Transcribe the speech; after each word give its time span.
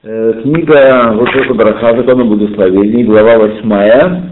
Э, 0.00 0.32
Книга 0.44 1.12
вот 1.12 1.28
эта 1.34 1.52
браха, 1.54 1.96
закон 1.96 2.20
о 2.20 2.24
благословении, 2.24 3.02
глава 3.02 3.36
восьмая. 3.36 4.30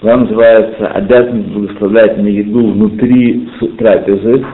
Она 0.00 0.18
называется 0.18 0.86
«Обязанность 0.86 1.48
благословлять 1.48 2.16
на 2.16 2.28
еду 2.28 2.70
внутри 2.70 3.48
трапезы». 3.76 4.46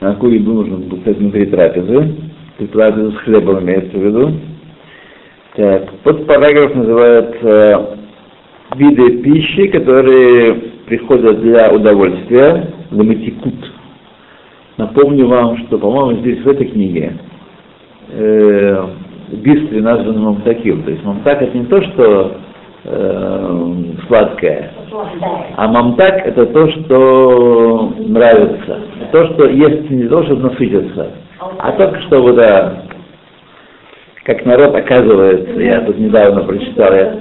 На 0.00 0.14
какую 0.14 0.40
еду 0.40 0.54
нужно 0.54 0.78
благословлять 0.78 1.18
внутри 1.18 1.46
трапезы? 1.46 2.14
Есть 2.58 2.72
трапезы 2.72 3.12
с 3.12 3.16
хлебом 3.18 3.62
имеется 3.62 3.96
в 3.96 4.02
виду. 4.02 4.32
Так, 5.54 5.92
под 6.02 6.26
параграф 6.26 6.74
называется 6.74 7.98
виды 8.74 9.18
пищи, 9.18 9.68
которые 9.68 10.54
приходят 10.86 11.40
для 11.40 11.70
удовольствия, 11.70 12.68
ламатикут. 12.90 13.72
Напомню 14.76 15.28
вам, 15.28 15.56
что, 15.58 15.78
по-моему, 15.78 16.20
здесь 16.20 16.42
в 16.42 16.48
этой 16.48 16.66
книге 16.66 17.12
э, 18.10 18.86
бистри 19.32 19.80
названы 19.80 20.20
мамтаким. 20.20 20.82
То 20.82 20.90
есть 20.90 21.04
мамтак 21.04 21.42
это 21.42 21.56
не 21.56 21.64
то, 21.66 21.82
что 21.82 22.36
э, 22.84 23.84
сладкое, 24.06 24.72
а 25.56 25.68
мамтак 25.68 26.26
это 26.26 26.46
то, 26.46 26.68
что 26.68 27.94
нравится. 27.98 28.80
То, 29.12 29.26
что 29.28 29.48
есть 29.48 29.90
не 29.90 30.06
то, 30.08 30.22
чтобы 30.24 30.50
насытиться, 30.50 31.10
а 31.58 31.72
только 31.72 32.00
чтобы, 32.02 32.34
да, 32.34 32.84
как 34.24 34.44
народ 34.46 34.74
оказывается, 34.74 35.60
я 35.60 35.80
тут 35.80 35.98
недавно 35.98 36.44
прочитал, 36.44 36.94
я, 36.94 37.16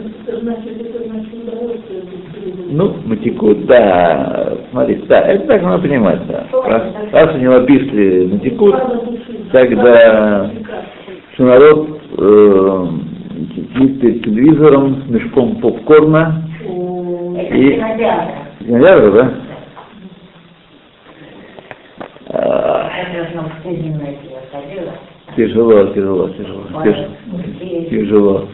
ну, 2.70 2.96
матекут, 3.06 3.66
да, 3.66 4.54
смотрите, 4.72 5.04
да, 5.08 5.22
это 5.22 5.48
так 5.48 5.62
надо 5.62 5.82
понимать, 5.82 6.26
да. 6.28 6.46
Раз, 6.66 6.84
раз 7.12 7.36
у 7.36 7.38
него 7.38 7.60
бистри 7.62 8.28
натекут, 8.28 8.76
тогда 9.52 10.52
что 11.34 11.44
народ 11.44 12.01
э, 12.18 12.88
перед 13.76 14.24
телевизором 14.24 15.04
с 15.04 15.10
мешком 15.10 15.56
попкорна 15.58 16.44
и... 17.52 17.82
Кинотеатр, 18.60 19.12
да? 19.14 19.34
А, 22.34 22.90
Тяжело, 25.36 25.88
тяжело, 25.94 26.30
тяжело, 26.30 26.64
тяжело, 26.84 27.08
тяжело. 27.90 28.48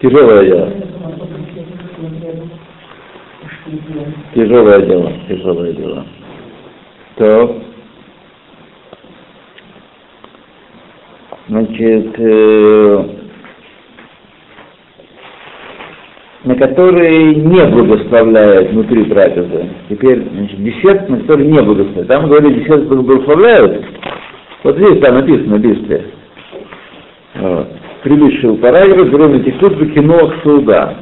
Тяжелое 0.00 0.44
дело. 0.44 0.72
Тяжелое 4.34 4.82
дело, 4.82 5.12
тяжелое 5.28 5.72
дело. 5.72 6.06
То, 7.16 7.62
значит, 11.48 12.14
э, 12.18 13.04
на 16.44 16.54
которые 16.54 17.34
не 17.34 17.64
благословляют 17.66 18.70
внутри 18.70 19.04
трапезы. 19.04 19.70
Теперь, 19.88 20.22
значит, 20.30 20.62
десерт, 20.62 21.08
на 21.08 21.20
который 21.20 21.46
не 21.46 21.60
благословляют. 21.62 22.08
Там 22.08 22.28
говорили, 22.28 22.60
десерт 22.60 22.86
благословляют. 22.86 23.84
Вот 24.62 24.76
здесь 24.76 25.00
там 25.00 25.14
написано 25.14 25.56
в 25.56 25.60
листе. 25.60 26.04
Вот. 27.34 27.68
Предыдущий 28.02 28.56
параграф, 28.58 29.10
кроме 29.10 29.40
текут 29.40 29.76
кино 29.92 30.32
суда. 30.42 30.96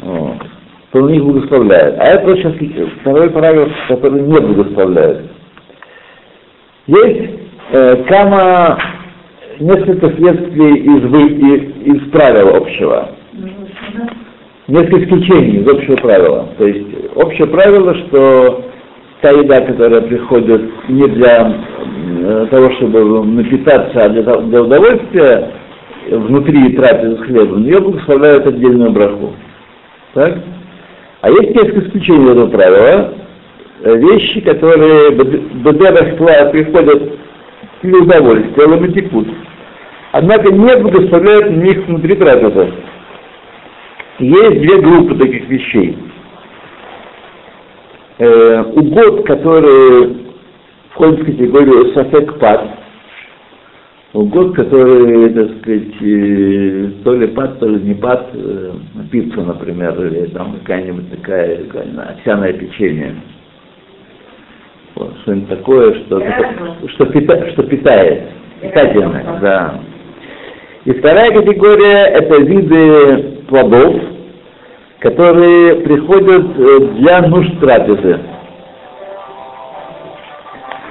Вот. 0.00 0.36
То 0.92 1.02
у 1.02 1.08
них 1.08 1.24
благословляют. 1.24 1.96
А 1.98 2.04
это 2.04 2.26
вот 2.26 2.38
сейчас 2.38 2.54
второй 3.00 3.30
параграф, 3.30 3.70
который 3.88 4.20
не 4.20 4.40
благословляют. 4.40 5.30
Есть 6.86 7.45
кама 7.70 8.78
несколько 9.60 10.10
следствий 10.16 10.76
из, 10.76 11.02
вы, 11.04 11.28
из, 11.28 11.96
из 11.96 12.10
правила 12.10 12.56
общего. 12.58 13.10
Несколько 14.68 15.04
исключений 15.04 15.60
из 15.60 15.68
общего 15.68 15.96
правила. 15.96 16.48
То 16.58 16.66
есть 16.66 16.86
общее 17.14 17.46
правило, 17.46 17.94
что 17.94 18.64
та 19.20 19.30
еда, 19.30 19.60
которая 19.60 20.02
приходит 20.02 20.62
не 20.88 21.06
для 21.08 21.62
э, 22.22 22.46
того, 22.50 22.70
чтобы 22.72 23.24
напитаться, 23.24 24.04
а 24.04 24.08
для, 24.08 24.22
для 24.22 24.62
удовольствия 24.62 25.50
внутри 26.10 26.76
трапезы 26.76 27.16
с 27.16 27.26
хлебом, 27.26 27.64
ее 27.64 27.80
благословляют 27.80 28.46
отдельную 28.46 28.90
браху. 28.90 29.32
Так? 30.14 30.38
А 31.22 31.30
есть 31.30 31.54
несколько 31.54 31.86
исключений 31.86 32.30
этого 32.30 32.48
правила. 32.48 33.14
Э, 33.82 33.96
Вещи, 33.96 34.40
которые 34.40 35.12
бедерах 35.12 36.16
приходят 36.52 37.12
для 37.82 37.98
удовольствия, 37.98 38.66
ламатикут. 38.66 39.28
Однако 40.12 40.50
не 40.50 40.76
благословляют 40.76 41.50
на 41.50 41.62
них 41.62 41.86
внутри 41.86 42.14
трапезы. 42.14 42.72
Есть 44.18 44.60
две 44.60 44.80
группы 44.80 45.14
таких 45.16 45.48
вещей. 45.48 45.98
Э, 48.18 48.62
угод, 48.62 49.26
который 49.26 50.26
входит 50.90 51.20
в 51.20 51.24
категорию 51.26 51.92
сафек-пад, 51.92 52.78
угод, 54.14 54.56
который, 54.56 55.28
так 55.34 55.58
сказать, 55.58 56.00
э, 56.00 56.90
то 57.04 57.14
ли 57.14 57.26
пад, 57.26 57.58
то 57.58 57.68
ли 57.68 57.82
не 57.82 57.94
пад, 57.94 58.30
э, 58.32 58.72
пицца, 59.12 59.42
например, 59.42 60.02
или 60.06 60.28
там 60.28 60.58
какая-нибудь 60.60 61.10
такая, 61.10 61.64
какая 61.64 62.16
овсяное 62.16 62.54
печенье. 62.54 63.16
Вот, 64.96 65.12
что-нибудь 65.22 65.48
такое, 65.50 65.94
что, 66.06 66.22
что, 66.88 67.06
пита, 67.06 67.50
что 67.50 67.64
питает, 67.64 68.30
питательное, 68.62 69.38
да. 69.42 69.80
И 70.86 70.92
вторая 70.94 71.30
категория– 71.32 72.04
это 72.14 72.40
виды 72.40 73.42
плодов, 73.46 73.94
которые 75.00 75.82
приходят 75.82 76.96
для 76.96 77.20
нужд 77.28 77.60
трапезы. 77.60 78.20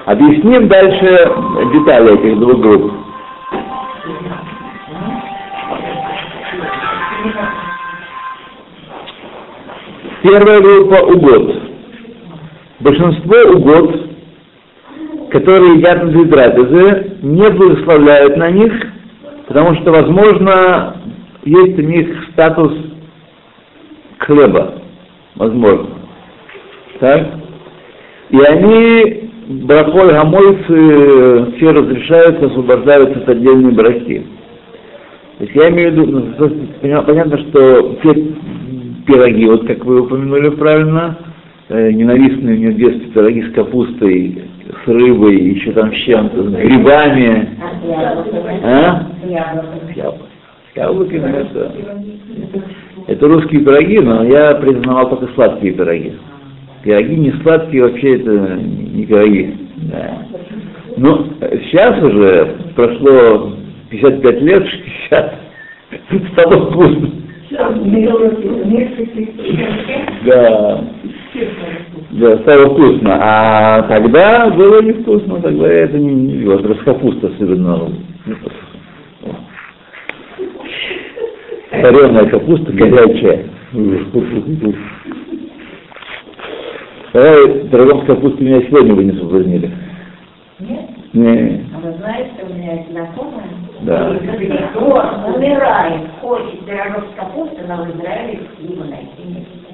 Объясним 0.06 0.68
дальше 0.68 1.32
детали 1.74 2.14
этих 2.14 2.40
двух 2.40 2.60
групп. 2.60 2.92
Первая 10.22 10.62
группа– 10.62 10.96
угод. 11.12 11.65
Большинство 12.80 13.38
угод, 13.56 14.10
которые 15.32 15.76
едят 15.76 16.04
внутри 16.04 16.30
трапезы, 16.30 17.18
не 17.22 17.50
благословляют 17.50 18.36
на 18.36 18.52
них, 18.52 18.74
потому 19.48 19.76
что, 19.76 19.92
возможно, 19.92 20.98
есть 21.46 21.80
у 21.80 21.82
них 21.82 22.08
статус 22.34 22.74
хлеба, 24.20 24.74
возможно. 25.36 25.88
Так? 27.00 27.28
И 28.32 28.42
они, 28.42 29.30
брахой 29.64 30.12
гамойцы, 30.12 31.56
все 31.56 31.72
разрешаются, 31.72 32.48
освобождаются 32.48 33.20
от 33.22 33.30
отдельной 33.30 33.72
брахи. 33.72 34.26
То 35.38 35.44
есть 35.46 35.56
я 35.56 35.70
имею 35.70 35.92
в 35.92 35.94
виду, 35.94 36.06
ну, 36.40 37.04
понятно, 37.04 37.38
что 37.38 37.98
те 38.04 38.14
пироги, 39.06 39.46
вот 39.46 39.66
как 39.66 39.86
вы 39.86 40.02
упомянули 40.02 40.50
правильно, 40.50 41.18
ненавистные 41.70 42.58
мне 42.58 42.70
в 42.70 42.78
детстве 42.78 43.08
пироги 43.08 43.42
с 43.44 43.54
капустой, 43.54 44.44
с 44.84 44.88
рыбой, 44.88 45.36
еще 45.36 45.72
там 45.72 45.92
с 45.94 45.98
чем-то, 45.98 46.44
с 46.44 46.48
грибами. 46.54 47.50
А? 48.64 49.08
С 49.24 49.30
яблоками. 49.30 49.96
Яблоками 50.76 51.42
это... 51.42 51.72
Это 53.08 53.28
русские 53.28 53.62
пироги, 53.62 54.00
но 54.00 54.24
я 54.24 54.56
признавал 54.56 55.10
только 55.10 55.34
сладкие 55.36 55.74
пироги. 55.74 56.14
Пироги 56.84 57.16
не 57.16 57.32
сладкие, 57.44 57.84
вообще 57.84 58.16
это 58.16 58.60
не 58.60 59.06
пироги. 59.06 59.56
Да. 59.92 60.24
Но 60.98 61.28
сейчас 61.40 62.02
уже 62.02 62.56
прошло 62.76 63.54
55 63.90 64.42
лет, 64.42 64.68
60, 64.68 65.36
стало 66.34 66.72
вкусно. 66.72 67.10
Да. 70.26 70.84
Да, 72.12 72.38
стало 72.40 72.70
вкусно. 72.70 73.18
А 73.20 73.82
тогда 73.84 74.50
было 74.52 74.82
невкусно, 74.82 75.42
тогда 75.42 75.68
это 75.68 75.98
не, 75.98 76.14
не 76.14 76.46
вот 76.46 76.66
раскапуста 76.66 77.28
особенно. 77.28 77.90
Вареная 81.72 82.26
капуста 82.30 82.72
горячая. 82.72 83.46
Давай, 87.14 87.70
пирогом 87.70 88.04
с 88.04 88.06
капустой 88.08 88.46
меня 88.46 88.62
сегодня 88.64 88.94
вы 88.94 89.04
не 89.06 89.18
соблазнили. 89.18 89.72
Нет? 90.60 90.90
Не. 91.14 91.66
А 91.74 91.80
вы 91.80 91.94
знаете, 91.98 92.32
у 92.44 92.54
меня 92.54 92.74
есть 92.74 92.92
знакомая, 92.92 93.48
Да. 93.82 94.16
кто 94.72 95.34
умирает, 95.34 96.02
хочет 96.22 96.66
пирожок 96.66 97.06
с 97.14 97.20
капустой, 97.20 97.66
но 97.68 97.86
в 97.86 97.98
Израиле 97.98 98.40
его 98.60 98.84
найти 98.84 99.24
нет. 99.24 99.25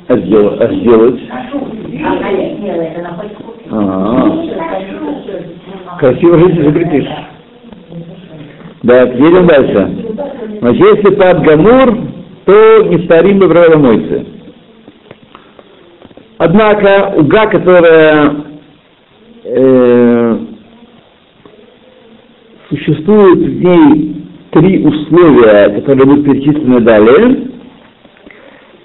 А 0.07 0.18
сделать? 0.18 0.62
А 0.62 0.74
сделать? 0.74 1.21
А, 3.69 4.30
красиво 6.00 6.39
жить 6.39 6.63
запретишь. 6.63 7.09
Да, 8.83 9.03
едем 9.03 9.48
дальше. 9.48 9.89
Значит, 10.59 10.81
если 10.81 11.15
под 11.15 11.44
гамур, 11.44 11.98
то 12.45 12.83
не 12.83 13.06
старим 13.06 13.39
бы 13.39 13.48
мойцы. 13.77 14.25
Однако 16.39 17.13
уга, 17.18 17.45
которая 17.45 18.33
э, 19.44 20.38
существует 22.69 23.38
в 23.38 23.63
ней 23.63 24.15
три 24.50 24.83
условия, 24.83 25.69
которые 25.81 26.06
будут 26.06 26.25
перечислены 26.25 26.80
далее. 26.80 27.48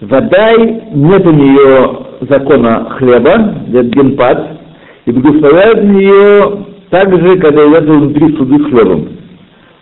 Водай, 0.01 0.83
нет 0.93 1.27
у 1.27 1.33
нее 1.33 2.07
закона 2.21 2.91
хлеба, 2.99 3.55
генпад, 3.67 4.59
и 5.07 5.13
благословляют 5.13 5.85
нее 5.85 6.67
так 6.91 7.11
же, 7.19 7.39
когда 7.39 7.67
идет 7.67 7.85
внутри 7.85 8.37
суды 8.37 8.59
с 8.59 8.71
хлебом. 8.71 9.09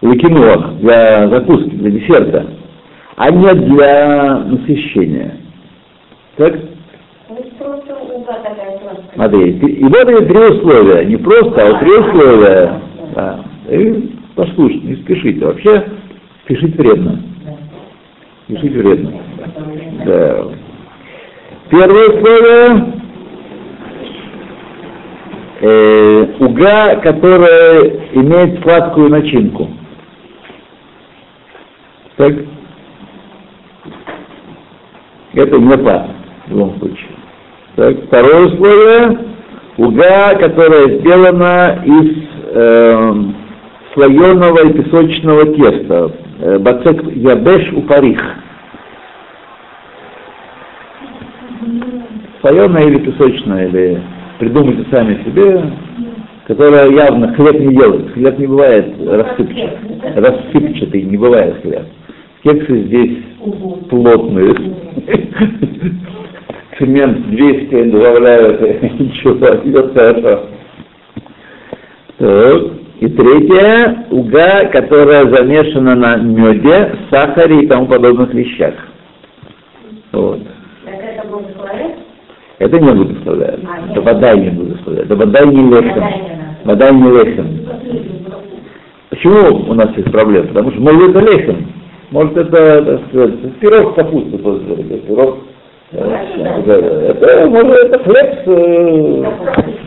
Или 0.02 0.18
киноах, 0.18 0.74
для 0.80 1.28
закуски, 1.28 1.70
для 1.70 1.90
десерта, 1.90 2.46
а 3.16 3.30
не 3.30 3.54
для 3.54 4.38
насыщения. 4.38 5.36
Так? 6.36 6.54
Смотри, 9.14 9.50
и 9.50 9.84
вот 9.84 9.94
эти 9.94 10.24
три 10.26 10.38
условия, 10.38 11.04
не 11.06 11.16
просто, 11.16 11.66
а 11.66 11.80
три 11.80 11.90
условия. 11.90 12.80
Да. 13.14 13.40
И 13.70 14.10
послушайте, 14.34 14.86
не 14.86 14.96
спешите. 14.96 15.44
Вообще, 15.44 15.84
спешить 16.44 16.76
вредно. 16.76 17.20
Спешить 18.44 18.72
вредно. 18.74 19.12
Да. 20.04 20.44
Первое 21.70 22.08
условие 22.08 22.92
э, 25.60 26.26
уга, 26.40 26.96
которая 26.96 27.80
имеет 28.12 28.62
сладкую 28.62 29.08
начинку. 29.08 29.70
Так? 32.16 32.34
Это 35.32 35.58
не 35.58 35.78
пад 35.78 36.10
в 36.46 36.50
любом 36.50 36.78
случае. 36.78 37.08
Так, 37.76 38.04
второе 38.04 38.46
условие 38.46 39.18
уга, 39.78 40.34
которая 40.34 40.98
сделана 40.98 41.82
из 41.84 42.24
э, 42.52 43.14
слоеного 43.94 44.68
и 44.68 44.72
песочного 44.72 45.46
теста. 45.54 46.10
Бацек 46.60 47.02
ябеш 47.16 47.72
упарих. 47.72 48.20
Слоеное 52.40 52.88
или 52.88 52.98
песочное, 52.98 53.68
или 53.68 54.02
придумайте 54.38 54.84
сами 54.90 55.24
себе, 55.24 55.72
которая 56.46 56.90
явно 56.90 57.32
хлеб 57.34 57.58
не 57.60 57.74
делает. 57.74 58.12
Хлеб 58.12 58.38
не 58.38 58.46
бывает 58.46 58.94
рассыпчатый, 59.06 59.78
рассыпчатый 60.16 61.02
не 61.02 61.16
бывает 61.16 61.62
хлеб. 61.62 61.84
Кексы 62.42 62.82
здесь 62.82 63.18
плотные. 63.88 64.54
Цемент 66.78 67.30
200 67.30 67.84
добавляют, 67.84 68.82
ничего, 68.98 69.56
идет 69.64 69.94
хорошо. 69.94 70.40
Так. 72.18 72.83
И 73.04 73.08
третье, 73.08 74.06
уга, 74.10 74.64
которая 74.72 75.26
замешана 75.26 75.94
на 75.94 76.16
меде, 76.16 76.96
сахаре 77.10 77.64
и 77.64 77.66
тому 77.66 77.86
подобных 77.86 78.32
вещах. 78.32 78.72
Вот. 80.12 80.40
Это 82.60 82.80
не 82.80 82.92
благословляет. 82.92 83.60
А, 83.66 83.92
это 83.92 84.00
вода 84.00 84.34
не 84.34 84.48
благословляет. 84.48 85.10
Это 85.10 85.16
вода 85.16 85.44
не 85.44 85.70
лехем. 85.70 86.04
Вода 86.64 86.90
не 86.92 87.10
лехем. 87.10 87.66
Почему 89.10 89.70
у 89.70 89.74
нас 89.74 89.90
есть 89.98 90.10
проблемы? 90.10 90.46
Потому 90.46 90.70
что 90.70 90.80
может 90.80 91.10
это 91.10 91.30
лехем. 91.30 91.66
Может 92.10 92.36
это, 92.38 92.84
так 92.84 93.00
сказать, 93.08 93.58
пирог 93.60 93.96
капусты 93.96 94.38
после 94.38 94.76
пирог. 95.00 95.38
Э, 95.92 97.08
это, 97.10 97.50
может, 97.50 97.70
это 97.70 97.98
хлеб 98.02 98.34
с, 98.46 98.48
э, 98.48 99.24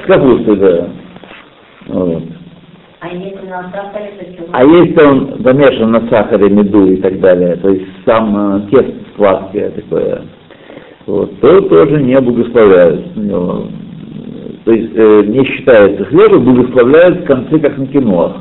с 0.04 0.06
капустой, 0.06 0.56
да. 0.58 0.88
Вот. 1.88 2.24
А 3.00 3.10
если, 4.64 4.98
а 5.02 5.10
он 5.10 5.44
замешан 5.44 5.92
на 5.92 6.10
сахаре, 6.10 6.50
меду 6.50 6.88
и 6.88 6.96
так 6.98 7.20
далее, 7.20 7.56
то 7.58 7.70
есть 7.70 7.86
сам 8.06 8.36
э, 8.56 8.62
тесто 8.72 8.94
сладкое 9.16 9.70
такое, 9.70 10.24
вот, 11.06 11.40
то 11.40 11.62
тоже 11.62 12.02
не 12.02 12.20
благословляют. 12.20 13.14
То 13.14 14.72
есть 14.72 14.92
э, 14.96 15.24
не 15.28 15.46
считается 15.46 16.06
хлебом, 16.06 16.44
благословляют 16.44 17.20
в 17.20 17.26
конце 17.26 17.60
как 17.60 17.78
на 17.78 17.86
киноах. 17.86 18.38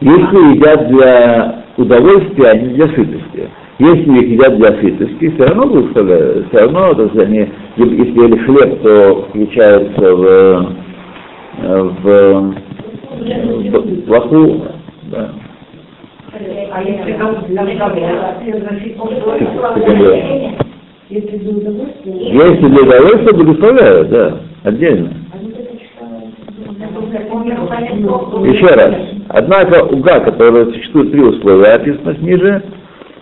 Если 0.00 0.56
едят 0.56 0.88
для 0.88 1.64
удовольствия, 1.78 2.50
а 2.50 2.56
не 2.56 2.74
для 2.74 2.86
сытости. 2.88 3.48
Если 3.78 4.18
их 4.18 4.28
едят 4.32 4.58
для 4.58 4.72
сытости, 4.80 5.30
все 5.30 5.46
равно 5.46 5.66
благословляют. 5.66 6.48
Все 6.48 6.64
равно, 6.64 6.94
то 6.94 7.02
есть 7.04 7.18
они, 7.18 7.50
если 7.76 8.22
ели 8.22 8.38
хлеб, 8.44 8.82
то 8.82 9.22
включаются 9.30 10.14
в, 10.16 10.76
в 12.02 12.54
плохую, 14.06 14.62
да. 15.10 15.30
Если 21.08 21.38
для 21.38 21.50
удовольствия? 21.50 22.12
Если 22.14 22.66
для 22.68 24.04
да, 24.04 24.40
отдельно. 24.62 25.10
Еще 28.44 28.66
раз. 28.66 28.94
Однако 29.28 29.84
уга, 29.84 30.20
которая 30.20 30.66
существует 30.66 31.10
три 31.10 31.20
условия, 31.20 31.74
описано 31.74 32.16
ниже, 32.20 32.62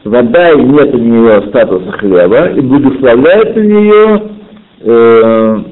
вода 0.04 0.50
и 0.52 0.62
нет 0.62 0.94
у 0.94 0.98
нее 0.98 1.42
статуса 1.48 1.90
хлеба, 1.92 2.50
и 2.50 2.60
благословляет 2.60 3.56
у 3.56 3.60
нее 3.60 4.22
э, 4.80 5.62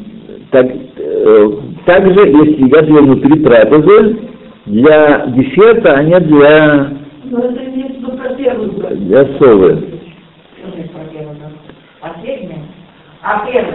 так, 0.51 0.67
э, 0.97 1.51
также, 1.87 2.21
если 2.21 2.65
едят 2.65 2.87
ее 2.89 3.01
внутри 3.01 3.43
трапезы, 3.43 4.19
для 4.67 5.27
десерта, 5.29 5.95
а 5.95 6.03
не 6.03 6.19
для, 6.21 6.89
для 8.91 9.25
совы. 9.39 9.85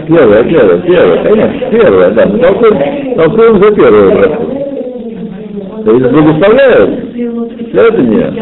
Первая, 0.07 0.43
первая, 0.43 0.77
первая, 0.79 1.23
конечно, 1.23 1.71
первая, 1.71 2.11
да. 2.11 2.23
Толкуем, 2.27 3.15
толкуем 3.15 3.63
за 3.63 3.75
первую 3.75 4.11
брату. 4.11 4.51
То 5.83 5.91
есть 5.95 6.11
благословляют? 6.11 6.91
Это 7.73 8.01
нет. 8.01 8.33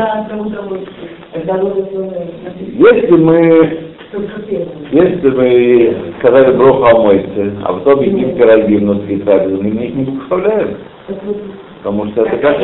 Если 2.77 3.15
мы 3.15 3.88
если 4.11 5.29
мы 5.29 6.13
сказали 6.19 6.55
броху 6.57 6.83
о 6.83 6.99
мойце, 6.99 7.53
а 7.63 7.73
потом 7.73 8.01
едим 8.01 8.35
пироги 8.35 8.77
внутри 8.77 9.17
трапезы, 9.17 9.57
мы 9.57 9.69
их 9.69 9.93
не 9.93 10.03
благословляем. 10.05 10.77
Потому 11.77 12.07
что 12.07 12.23
это 12.23 12.37
как... 12.37 12.59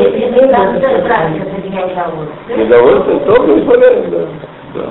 Недовольствие, 2.58 3.20
то 3.20 3.44
благословляем, 3.44 4.12
да. 4.12 4.28
да. 4.74 4.90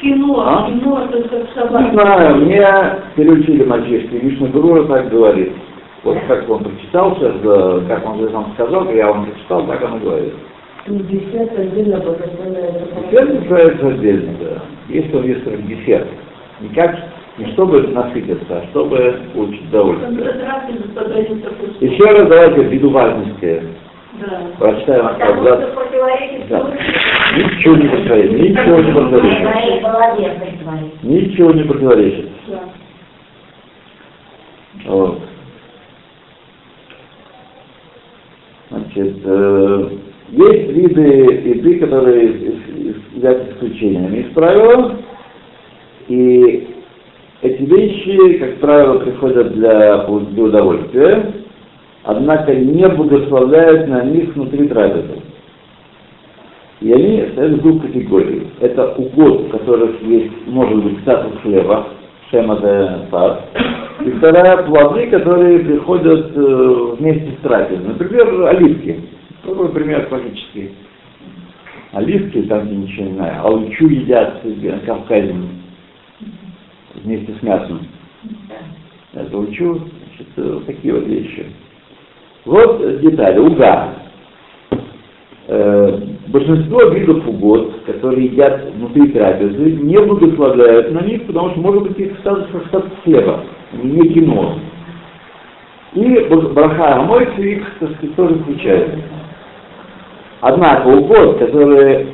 Кино, 0.00 0.44
а? 0.46 0.66
кино 0.68 1.04
это 1.04 1.28
как 1.28 1.42
собака. 1.54 1.84
Не 1.84 1.90
знаю, 1.92 2.36
мне 2.36 2.66
переучили 3.16 3.64
мальчишки, 3.64 4.14
Вишна 4.14 4.48
Гурура 4.48 4.84
так 4.84 5.08
говорит. 5.08 5.52
Вот 6.04 6.18
как 6.28 6.48
он 6.48 6.64
прочитал 6.64 7.16
сейчас, 7.16 7.32
как 7.88 8.06
он 8.06 8.30
сам 8.30 8.52
сказал, 8.54 8.90
я 8.92 9.06
вам 9.06 9.24
прочитал, 9.24 9.66
так 9.66 9.82
он 9.82 9.96
и 9.96 10.00
говорит. 10.00 10.34
Десерт 10.88 11.58
отдельно 11.58 11.98
Десерт 11.98 13.34
называется 13.34 13.88
отдельно, 13.88 14.36
да. 14.40 14.62
Есть 14.88 15.14
он 15.14 15.24
есть 15.24 15.44
как 15.44 15.66
десерт. 15.66 16.08
Не 16.60 16.68
как 16.70 16.96
не 17.38 17.46
чтобы 17.52 17.82
насытиться, 17.88 18.46
а 18.50 18.64
чтобы 18.70 19.20
получить 19.34 19.68
удовольствие. 19.68 20.10
Еще 21.80 22.04
раз 22.04 22.28
давайте 22.28 22.64
ввиду 22.64 22.90
важности 22.90 23.62
да. 24.20 24.50
Прочитаем 24.58 25.06
абзац. 25.06 25.70
Да. 26.48 26.74
Ничего 27.36 27.76
не 27.76 27.88
противоречит. 27.88 28.40
Ничего 28.40 28.80
не 28.80 28.92
противоречит. 28.92 29.42
Ничего 31.02 31.50
не 31.52 31.62
противоречит. 31.64 32.28
Да. 32.48 32.60
Вот. 34.86 35.20
Значит, 38.70 39.16
э, 39.24 39.90
есть 40.30 40.68
виды 40.72 41.02
еды, 41.02 41.78
которые 41.78 42.32
являются 43.14 43.52
исключениями 43.52 44.18
из 44.18 44.32
правила, 44.34 44.96
и 46.08 46.68
эти 47.42 47.62
вещи, 47.62 48.38
как 48.38 48.56
правило, 48.56 48.98
приходят 48.98 49.52
для, 49.52 50.04
для 50.06 50.42
удовольствия, 50.42 51.32
однако 52.02 52.54
не 52.54 52.88
благословляют 52.88 53.88
на 53.88 54.02
них 54.04 54.34
внутри 54.34 54.66
трапезы. 54.68 55.22
И 56.80 56.92
они 56.92 57.28
стоят 57.32 57.52
в 57.52 57.62
двух 57.62 57.82
категорий. 57.82 58.48
Это 58.60 58.92
угод, 58.94 59.42
в 59.42 59.50
которых 59.50 60.00
есть, 60.02 60.46
может 60.46 60.82
быть, 60.82 61.00
статус 61.00 61.32
хлеба, 61.42 61.88
шема 62.30 62.56
де 62.60 63.10
пар. 63.10 63.40
И 64.04 64.10
вторая 64.12 64.64
плоды, 64.64 65.08
которые 65.08 65.58
приходят 65.60 66.32
э, 66.34 66.94
вместе 66.98 67.32
с 67.38 67.42
трапезой. 67.42 67.84
Например, 67.84 68.46
оливки. 68.46 69.00
Такой 69.48 69.70
пример 69.70 70.06
классический. 70.08 70.72
Оливки, 71.92 72.42
там 72.42 72.66
где 72.66 72.76
ничего 72.76 73.06
не 73.06 73.14
знаю, 73.14 73.46
алчу 73.46 73.88
едят 73.88 74.44
на 74.44 74.78
Кавказе 74.80 75.34
вместе 76.96 77.32
с 77.32 77.42
мясом. 77.42 77.80
Это 79.14 79.38
учу, 79.38 79.76
значит, 79.78 80.28
вот 80.36 80.66
такие 80.66 80.92
вот 80.92 81.06
вещи. 81.06 81.46
Вот 82.44 83.00
детали. 83.00 83.38
Уга. 83.38 83.94
Э, 85.46 85.98
большинство 86.26 86.82
видов 86.90 87.26
угод, 87.26 87.84
которые 87.86 88.26
едят 88.26 88.70
внутри 88.74 89.12
трапезы, 89.12 89.72
не 89.76 89.96
благословляют 89.96 90.92
на 90.92 91.00
них, 91.00 91.26
потому 91.26 91.52
что 91.52 91.60
может 91.60 91.84
быть 91.84 91.98
их 91.98 92.12
достаточно 92.16 92.60
остаток 92.60 92.92
хлеба, 93.02 93.44
они 93.72 93.92
не 93.92 94.08
кино. 94.10 94.58
И 95.94 96.28
браха 96.52 96.96
Амойцы 96.96 97.54
их, 97.54 97.64
так 97.80 97.92
сказать, 97.92 98.14
тоже 98.14 98.34
включает. 98.40 98.90
Однако 100.40 100.88
угод, 100.88 101.38
которые, 101.38 102.06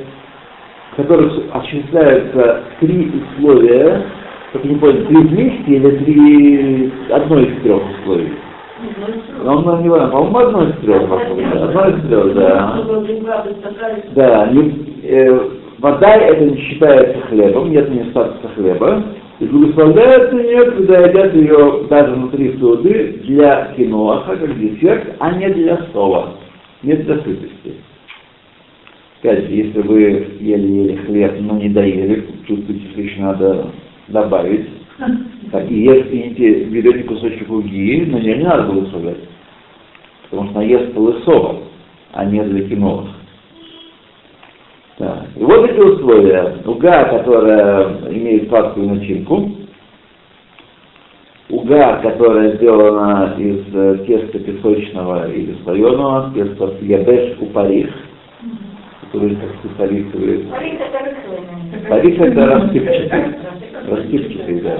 в 0.92 0.96
которых 0.96 1.32
осуществляются 1.52 2.62
три 2.80 3.10
условия, 3.10 4.02
как 4.52 4.64
не 4.64 4.76
понял, 4.76 5.06
три 5.06 5.16
вместе 5.16 5.72
или 5.72 5.90
три, 6.04 6.92
одно 7.10 7.40
из 7.40 7.62
трех 7.62 7.82
условий? 8.00 8.32
Но 9.42 9.58
он 9.58 9.82
не 9.82 9.88
важно, 9.88 10.08
по-моему, 10.08 10.38
одно 10.38 10.64
из 10.64 10.76
трех. 10.78 11.02
Одно 11.02 11.88
из 11.88 12.08
трех, 12.08 12.34
да. 12.34 12.72
Да, 14.14 14.46
не, 14.48 15.00
э, 15.02 15.40
вода 15.78 16.14
это 16.14 16.44
не 16.44 16.56
считается 16.58 17.20
хлебом, 17.28 17.70
нет 17.70 17.90
недостатка 17.90 18.48
хлеба. 18.54 19.02
И 19.40 19.46
благословляется 19.46 20.36
ее, 20.36 20.70
когда 20.70 20.98
едят 21.00 21.34
ее 21.34 21.86
даже 21.90 22.14
внутри 22.14 22.56
суды 22.58 23.20
для 23.24 23.72
киноаха, 23.76 24.36
как 24.36 24.58
десерт, 24.58 25.16
а 25.18 25.32
не 25.32 25.48
для 25.48 25.78
сола, 25.92 26.34
не 26.82 26.94
для 26.94 27.16
сытости. 27.16 27.74
Опять 29.24 29.48
если 29.48 29.80
вы 29.80 30.02
ели-ели 30.38 30.96
хлеб, 30.96 31.40
но 31.40 31.56
не 31.56 31.70
доели, 31.70 32.26
чувствуете, 32.46 32.90
что 32.90 33.00
еще 33.00 33.20
надо 33.22 33.70
добавить, 34.08 34.68
так 35.50 35.70
и 35.70 35.80
если 35.80 36.64
берете 36.68 37.04
кусочек 37.04 37.50
уги, 37.50 38.04
но 38.06 38.18
не, 38.18 38.34
надо 38.34 38.70
благословлять, 38.70 39.16
потому 40.28 40.50
что 40.50 40.58
наест 40.58 40.94
лысого, 40.94 41.56
а 42.12 42.26
не 42.26 42.42
для 42.42 42.68
кинолог. 42.68 43.06
Так. 44.98 45.24
И 45.36 45.42
вот 45.42 45.70
эти 45.70 45.80
условия. 45.80 46.58
Уга, 46.66 47.04
которая 47.04 48.10
имеет 48.10 48.50
сладкую 48.50 48.90
начинку, 48.90 49.52
уга, 51.48 51.96
которая 52.02 52.56
сделана 52.56 53.36
из 53.38 53.74
э, 53.74 54.04
теста 54.06 54.38
песочного 54.38 55.32
или 55.32 55.56
слоеного, 55.64 56.30
теста 56.34 56.74
ябеш 56.82 57.38
упарих, 57.40 57.88
который, 59.14 59.36
как 59.36 59.50
специалист 59.60 60.10
говорит, 60.10 60.50
парих 61.88 62.20
это 62.20 62.46
рассыпчатый, 62.46 63.24
рассыпчатый, 63.88 64.60
да. 64.60 64.78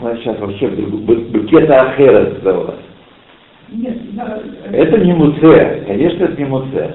Ну, 0.00 0.16
сейчас 0.16 0.38
вообще 0.38 0.68
букета 0.68 1.82
ахера 1.82 2.34
сказала. 2.36 2.76
Это 4.72 4.98
не 4.98 5.12
муце, 5.12 5.84
конечно, 5.86 6.24
это 6.24 6.40
не 6.40 6.48
муце. 6.48 6.94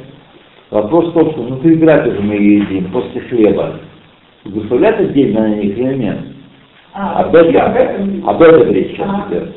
Вопрос 0.71 1.09
в 1.09 1.13
том, 1.13 1.31
что 1.31 1.43
внутри 1.43 1.77
трапезы 1.77 2.19
мы 2.21 2.35
едим 2.35 2.91
после 2.91 3.21
хлеба. 3.21 3.79
Благословлять 4.45 4.99
отдельно 4.99 5.41
на 5.41 5.55
них 5.55 5.77
или 5.77 5.93
нет? 5.93 6.17
А, 6.93 7.23
об, 7.23 7.35
этом, 7.35 7.61
об, 7.61 7.75
этом, 7.75 8.29
об 8.29 8.41
этом 8.41 8.71
речь 8.71 8.91
сейчас 8.91 9.07
а. 9.07 9.27
идет. 9.29 9.55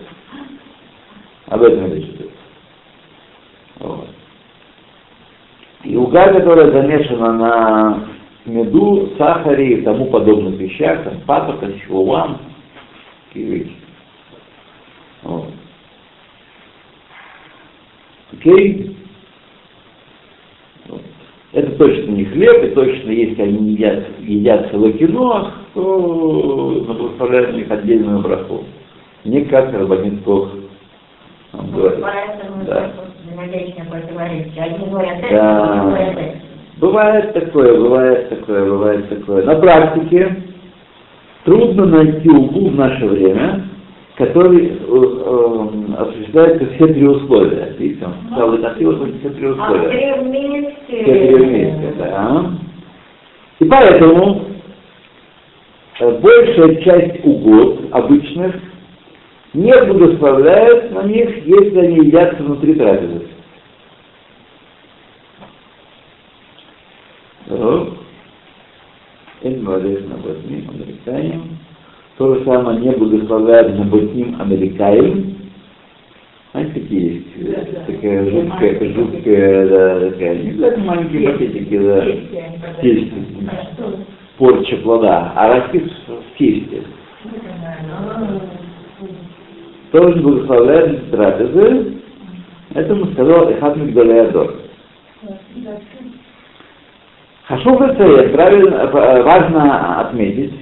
Об 1.46 1.62
этом 1.62 1.92
речь 1.92 2.04
идет. 2.04 2.25
Вот. 3.78 4.08
И 5.84 5.96
уга, 5.96 6.32
которая 6.32 6.70
замешана 6.70 7.32
на 7.32 8.08
меду, 8.46 9.12
сахаре 9.18 9.78
и 9.78 9.82
тому 9.82 10.06
подобных 10.06 10.58
вещах, 10.58 11.04
там 11.04 11.20
папака, 11.26 11.72
чулуан, 11.86 12.38
такие 13.28 13.46
вещи. 13.46 13.76
Вот. 15.22 15.50
Окей? 18.32 18.96
Это 21.52 21.70
точно 21.76 22.10
не 22.10 22.24
хлеб, 22.24 22.64
и 22.64 22.74
точно, 22.74 23.10
если 23.10 23.42
они 23.42 23.72
едят, 23.72 24.06
едят 24.20 24.70
салакиноах, 24.70 25.54
то 25.72 26.84
благословляют 26.86 27.52
на 27.52 27.56
них 27.56 27.70
отдельную 27.70 28.20
браху. 28.20 28.64
Не 29.24 29.42
как 29.46 29.72
Рабанит 29.72 30.22
Кох. 30.22 30.50
Да. 35.30 35.84
Да. 36.14 36.46
Бывает 36.78 37.32
такое, 37.32 37.78
бывает 37.80 38.28
такое, 38.28 38.64
бывает 38.66 39.08
такое. 39.08 39.44
На 39.44 39.54
практике 39.56 40.36
трудно 41.44 41.86
найти 41.86 42.28
угол 42.28 42.68
в 42.68 42.74
наше 42.74 43.06
время, 43.06 43.66
который 44.16 44.66
э, 44.66 44.72
э, 44.78 45.94
осуществляется 45.96 46.66
все 46.74 46.86
три 46.88 47.06
условия. 47.06 47.74
Видите, 47.78 48.04
он 48.04 48.12
сказал, 48.30 48.54
это 48.54 48.74
все 48.74 49.30
три 49.30 49.46
условия. 49.46 49.86
А, 49.86 49.90
все 49.90 50.20
вместе. 50.20 50.74
Все 50.86 51.04
три 51.04 51.34
вместе, 51.34 51.94
да. 51.98 52.50
И 53.58 53.64
поэтому 53.64 54.42
э, 56.00 56.18
большая 56.20 56.74
часть 56.82 57.24
угод 57.24 57.80
обычных 57.92 58.54
не 59.54 59.72
благословляют 59.84 60.92
на 60.92 61.04
них, 61.04 61.46
если 61.46 61.78
они 61.78 62.06
едятся 62.06 62.42
внутри 62.42 62.74
трапезы. 62.74 63.35
То 72.16 72.34
же 72.34 72.44
самое 72.44 72.80
не 72.80 72.90
благословляют 72.92 73.78
Набатим 73.78 74.40
Америкаем. 74.40 75.36
Знаете, 76.52 76.72
такие 76.80 77.14
есть? 77.14 77.26
Да, 77.44 77.64
да. 77.72 77.80
Такая 77.92 78.30
жуткая, 78.30 78.94
жуткая, 78.94 79.68
да, 79.68 80.10
такая, 80.10 80.42
не 80.42 80.52
знаю, 80.52 80.78
маленькие 80.80 81.30
пакетики, 81.30 81.78
да, 81.78 82.02
тесте. 82.80 83.12
Порча 84.38 84.76
плода, 84.78 85.32
а 85.36 85.48
растит 85.48 85.92
в 86.06 86.38
тесте. 86.38 86.82
Тоже 89.92 90.22
благословляют 90.22 91.10
трапезы. 91.10 91.96
Это 92.74 92.94
мы 92.94 93.12
сказал 93.12 93.50
Ихат 93.52 93.76
Мигдалеадор. 93.76 94.54
Хашув 97.44 97.80
это 97.80 98.28
правильно, 98.30 98.86
важно 98.86 100.00
отметить, 100.00 100.54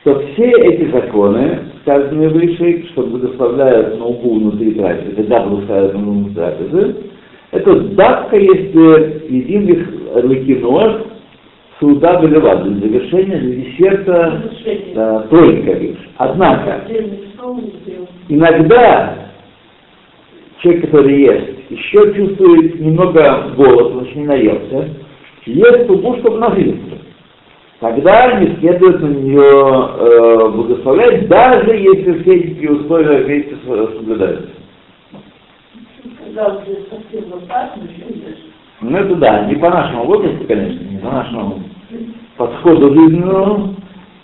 что 0.00 0.20
все 0.20 0.50
эти 0.50 0.90
законы, 0.90 1.58
сказанные 1.82 2.28
выше, 2.30 2.86
что 2.92 3.02
благословляют 3.02 3.98
науку 3.98 4.34
внутри 4.34 4.72
трапезы, 4.72 5.14
когда 5.16 5.40
благословляют 5.40 5.94
науку 5.94 6.10
внутри 6.10 6.34
трапезы, 6.34 6.96
это 7.50 7.80
давка, 7.80 8.36
если 8.36 9.26
едим 9.28 9.68
их 9.68 9.88
лакинор, 10.14 11.02
суда 11.80 12.20
белевад, 12.20 12.62
для 12.64 12.88
завершения, 12.88 13.38
для 13.38 13.56
десерта, 13.56 14.42
да, 14.94 15.20
только 15.30 15.72
лишь. 15.72 16.08
Однако, 16.16 16.86
иногда 18.28 19.14
человек, 20.62 20.86
который 20.86 21.20
ест, 21.20 21.48
еще 21.70 22.14
чувствует 22.14 22.80
немного 22.80 23.52
голод, 23.56 24.06
еще 24.06 24.18
не 24.20 24.26
наелся, 24.26 24.88
ест 25.46 25.86
трубу, 25.86 26.16
чтобы 26.20 26.38
нагриться. 26.38 26.99
Тогда 27.80 28.38
не 28.38 28.56
следует 28.56 29.00
на 29.00 29.06
нее 29.06 29.40
э, 29.40 30.48
благословлять, 30.50 31.28
даже 31.28 31.76
если 31.76 32.22
все 32.22 32.34
эти 32.36 32.66
условия 32.66 33.24
вместе 33.24 33.56
соблюдаются. 33.64 34.50
Ну 38.82 38.96
это 38.98 39.14
да, 39.16 39.46
не 39.46 39.56
по 39.56 39.70
нашему 39.70 40.04
возрасту, 40.04 40.44
конечно, 40.46 40.84
не 40.84 40.98
по 40.98 41.10
нашему 41.10 41.62
подходу 42.36 42.94
жизненному. 42.94 43.74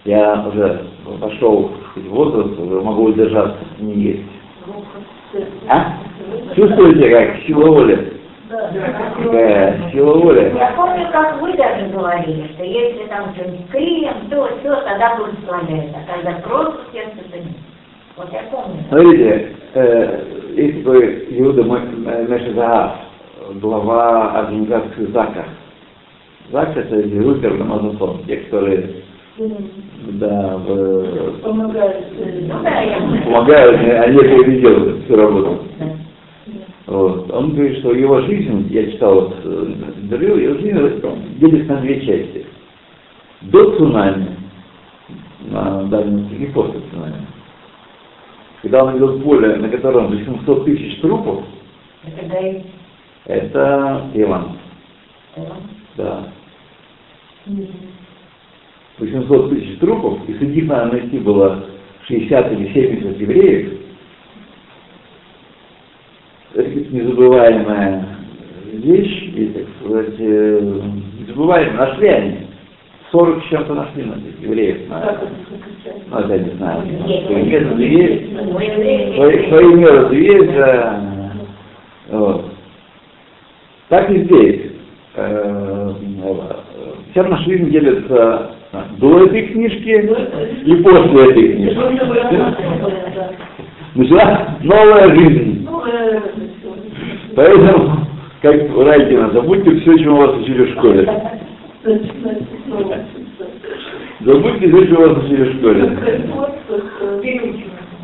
Я 0.04 0.46
уже 0.46 0.86
пошел 1.18 1.72
в 1.94 2.08
возраст, 2.08 2.58
уже 2.58 2.80
могу 2.82 3.04
удержаться, 3.04 3.58
не 3.80 3.94
есть. 3.94 4.22
А? 5.68 5.98
Чувствуете, 6.54 7.10
как 7.10 7.42
сила 7.46 7.70
воли? 7.70 8.15
Да, 9.32 9.90
сила 9.90 10.18
воли. 10.18 10.52
Я 10.56 10.72
помню, 10.76 11.08
как 11.12 11.40
вы 11.40 11.52
даже 11.54 11.86
говорили, 11.88 12.48
что 12.54 12.64
если 12.64 13.06
там 13.08 13.34
что-нибудь 13.34 13.70
крем, 13.70 14.14
то 14.30 14.48
все, 14.60 14.76
тогда 14.82 15.16
благословляется. 15.16 15.96
А 15.96 16.12
когда 16.12 16.32
просто 16.40 16.80
сердце, 16.92 17.16
то 17.30 17.38
нет. 17.38 17.56
Вот 18.16 18.32
я 18.32 18.42
помню. 18.50 18.82
Смотрите, 18.88 19.52
э, 19.74 20.22
если 20.56 20.82
бы 20.82 21.26
Иуда 21.30 21.62
Мешезаав, 21.64 22.92
глава 23.60 24.40
организации 24.40 25.06
ЗАКа, 25.12 25.44
ЗАК 26.50 26.76
это 26.76 27.00
Иуда 27.18 27.50
Рамазасон, 27.50 28.24
те, 28.26 28.36
которые 28.36 29.02
да, 29.38 30.56
в, 30.56 31.40
помогают, 31.42 32.06
помогают, 33.24 33.80
они 34.04 34.16
это 34.16 34.50
и 34.50 34.60
делают, 34.60 35.04
всю 35.04 35.16
работу. 35.16 35.58
Вот. 36.86 37.30
Он 37.32 37.54
говорит, 37.54 37.78
что 37.78 37.92
его 37.92 38.20
жизнь, 38.22 38.68
я 38.70 38.90
читал 38.90 39.14
вот 39.14 39.36
э, 39.42 39.74
интервью, 40.02 40.36
его 40.36 40.54
жизнь 40.60 41.38
делится 41.38 41.74
на 41.74 41.80
две 41.80 42.00
части. 42.00 42.46
До 43.42 43.76
цунами, 43.76 44.36
на 45.50 45.82
дальности 45.84 46.34
и 46.34 46.46
после 46.46 46.80
цунами. 46.90 47.26
Когда 48.62 48.84
он 48.84 48.94
видел 48.94 49.20
поле, 49.20 49.56
на 49.56 49.68
котором 49.68 50.08
800 50.08 50.64
тысяч 50.64 51.00
трупов, 51.00 51.44
Это 52.04 52.26
Гаи. 52.26 52.64
это 53.26 54.10
Иван. 54.14 54.56
Да. 55.96 56.32
800 58.98 59.50
тысяч 59.50 59.78
трупов, 59.78 60.18
и 60.28 60.34
среди 60.34 60.60
них 60.60 60.70
надо 60.70 60.92
найти 60.96 61.18
было 61.18 61.66
60 62.06 62.52
или 62.52 62.72
70 62.72 63.20
евреев. 63.20 63.72
Это 66.54 66.70
незабываемая 67.56 68.04
вещь, 68.72 69.22
и, 69.34 69.46
так 69.46 69.64
сказать, 69.80 70.14
э. 70.18 70.82
Нашли 71.76 72.08
они. 72.08 72.46
40 73.12 73.44
с 73.44 73.48
чем-то 73.48 73.74
нашли 73.74 74.02
на 74.04 74.14
этих 74.14 74.42
евреев. 74.42 74.88
На, 74.88 75.18
ну, 76.10 76.18
это 76.18 76.34
я 76.34 76.40
не 76.40 76.50
знаю. 76.56 76.82
Есть. 77.78 78.36
По, 79.16 79.56
по 79.56 79.62
методу 79.76 80.14
есть, 80.14 80.54
да. 80.54 81.02
Вот. 82.10 82.44
Так 83.88 84.10
и 84.10 84.24
здесь. 84.24 84.72
Э, 85.14 85.92
Вся 87.12 87.22
наша 87.22 87.44
жизнь 87.44 87.70
делится 87.70 88.50
до 88.98 89.24
этой 89.24 89.46
книжки 89.46 89.88
и 90.64 90.74
после 90.82 91.30
этой 91.30 91.52
книжки. 91.54 91.78
Началась 93.94 94.38
новая 94.62 95.14
жизнь. 95.14 95.45
Поэтому, 97.36 98.06
как 98.42 98.54
Райкина, 98.54 99.30
забудьте 99.30 99.76
все, 99.80 99.98
чему 99.98 100.16
вас 100.16 100.36
учили 100.38 100.64
в 100.64 100.70
школе. 100.76 101.06
Забудьте 104.20 104.68
все, 104.68 104.86
чего 104.86 105.02
вас 105.08 105.18
учили 105.24 105.44
в 105.44 105.56
школе. 105.58 105.82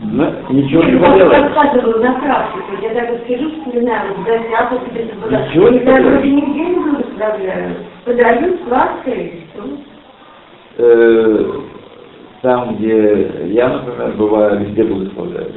Ну, 0.05 0.25
ничего 0.51 0.83
не 0.85 0.93
Я 0.93 0.99
поделаешь. 0.99 1.43
рассказывала 1.55 1.99
на 2.03 2.13
практике, 2.15 2.83
я 2.83 2.91
так 2.91 3.11
вот 3.11 3.21
сижу, 3.29 3.51
вспоминаю, 3.51 4.15
в 4.15 4.25
гостях, 4.25 4.73
вот 4.73 4.81
тебе 4.91 5.05
туда. 5.05 5.47
Ничего 5.47 5.69
не 5.69 5.79
Я 5.79 5.85
поделаешь. 5.85 6.07
вроде 6.07 6.31
нигде 6.31 6.65
не 6.65 6.75
выставляю. 6.91 7.75
Подают 8.05 8.61
сладкое, 8.67 9.31
всё. 9.55 9.63
Э, 10.79 11.45
Там, 12.43 12.75
где 12.77 13.31
я, 13.51 13.69
например, 13.69 14.13
бываю, 14.19 14.59
везде 14.61 14.83
благословляю. 14.83 15.53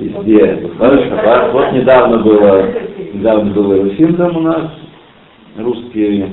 Везде. 0.00 0.70
Шаббат. 1.08 1.52
Вот 1.52 1.72
недавно 1.72 2.18
было, 2.18 2.66
недавно 3.12 3.52
было 3.52 3.74
Иерусалим 3.74 4.16
там 4.16 4.36
у 4.36 4.40
нас, 4.40 4.70
русские, 5.58 6.32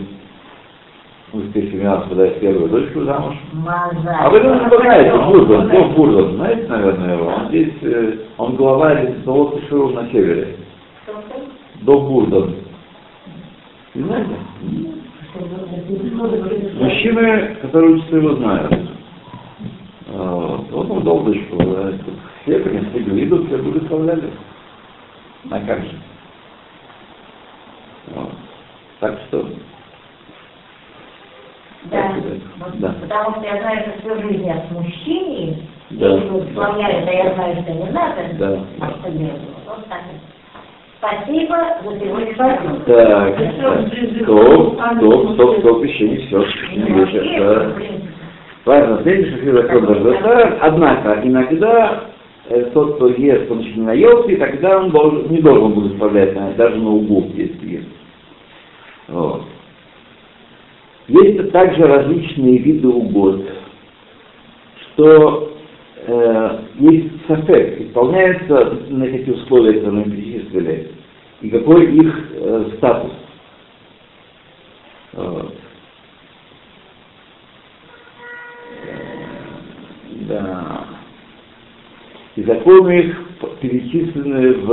русская 1.33 1.61
семья 1.63 1.97
подает 1.97 2.39
первую 2.39 2.69
дочку 2.69 3.03
замуж. 3.03 3.35
А 3.67 4.29
вы 4.29 4.39
не 4.39 4.47
знаете, 4.47 5.17
Бурдон, 5.17 5.69
Бог 5.69 5.95
Бурдон, 5.95 6.35
знаете, 6.37 6.67
наверное, 6.67 7.17
его? 7.17 7.27
Он 7.27 7.47
здесь, 7.49 7.73
э, 7.81 8.13
он 8.37 8.55
глава 8.55 8.95
Заводка 9.25 9.67
Шуру 9.67 9.89
на 9.89 10.09
севере. 10.09 10.55
До 11.81 11.99
Бурдон. 11.99 12.55
Не 13.93 14.03
знаете? 14.03 14.37
Мужчины, 16.79 17.57
которые 17.61 17.95
учатся 17.95 18.15
его, 18.15 18.35
знают. 18.35 18.96
А, 20.09 20.63
Вот 20.71 20.89
он 20.89 21.03
дочку, 21.03 21.57
да, 21.57 21.91
все 22.43 22.59
принесли 22.59 23.03
глиду, 23.03 23.45
все 23.47 23.57
благословляли. 23.57 24.31
А 25.51 25.59
как 25.59 25.79
же? 25.81 25.91
Вот. 28.07 28.29
Так 28.99 29.19
что, 29.27 29.45
Да, 31.91 32.11
вот 32.59 32.79
да. 32.79 32.95
потому 33.01 33.31
что 33.35 33.43
я 33.45 33.61
знаю, 33.61 33.81
что 33.81 33.99
всю 33.99 34.27
жизнь 34.27 34.45
я 34.45 34.63
с 34.67 34.71
мужчиной, 34.71 35.57
Да. 35.91 36.07
если 36.15 36.29
вот 36.29 36.43
склоняют, 36.51 37.07
а 37.07 37.11
я 37.11 37.33
знаю, 37.33 37.61
что 37.63 37.73
не 37.73 37.89
надо, 37.91 38.21
Да. 38.39 38.59
а 38.81 38.91
что 38.99 39.11
делать? 39.11 39.41
Вот 39.65 39.87
так. 39.87 40.01
Спасибо 40.99 41.55
за 41.83 41.99
сегодняшний 41.99 42.33
так, 42.35 42.59
так, 42.87 43.35
стоп, 44.23 44.79
стоп, 44.99 45.33
стоп, 45.33 45.59
стоп, 45.59 45.83
еще 45.85 46.09
не 46.09 46.17
все, 46.25 46.45
не 46.71 46.91
вечер, 46.91 47.23
да. 47.39 47.96
Правильно, 48.67 49.01
следующий 49.01 49.31
шахир 49.31 49.55
закон. 49.61 50.57
Однако, 50.59 51.21
иногда 51.23 52.03
э, 52.49 52.63
тот, 52.73 52.95
кто 52.95 53.07
ест, 53.07 53.49
он 53.49 53.59
еще 53.59 53.75
не 53.75 53.85
наелся, 53.85 54.29
и 54.29 54.35
тогда 54.35 54.79
он 54.81 54.91
должен, 54.91 55.31
не 55.31 55.41
должен 55.41 55.71
будет 55.71 55.93
исправлять, 55.93 56.57
даже 56.57 56.75
на 56.75 56.89
углу, 56.89 57.31
если 57.33 57.65
ест. 57.65 57.87
Вот. 59.07 59.43
Есть 61.07 61.49
также 61.53 61.81
различные 61.83 62.57
виды 62.57 62.89
угод, 62.89 63.45
что 64.81 65.53
э, 66.05 66.59
есть 66.79 67.25
сафек, 67.25 67.79
исполняются 67.79 68.79
на 68.89 69.05
эти 69.05 69.29
условия, 69.29 69.79
которые 69.79 70.03
мы 70.03 70.11
перечислили, 70.11 70.91
и 71.39 71.49
какой 71.49 71.85
их 71.85 72.31
э, 72.33 72.65
статус. 72.75 73.13
Вот. 75.13 75.53
Да. 80.27 80.85
И 82.35 82.36
законы 82.47 82.99
их 82.99 83.17
перечислены 83.61 84.53
в, 84.53 84.71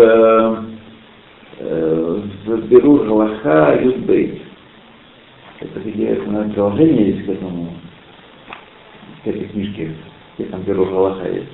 э, 1.58 2.22
в 2.46 2.68
Беру 2.68 2.98
Галаха 2.98 3.78
Юдбейт. 3.82 4.40
Это 5.60 5.88
интересное 5.88 6.48
приложение 6.50 7.10
есть 7.10 7.26
к 7.26 7.28
этому, 7.30 7.74
к 9.22 9.26
этой 9.26 9.48
книжке, 9.48 9.94
где 10.38 10.48
там 10.48 10.62
Беру 10.62 10.86
Галаха 10.86 11.28
есть. 11.28 11.48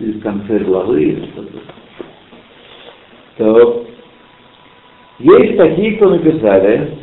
Или 0.00 0.12
в 0.12 0.22
конце 0.22 0.58
главы. 0.60 1.28
То 3.36 3.86
есть 5.18 5.56
такие, 5.56 5.96
кто 5.96 6.10
написали, 6.10 6.98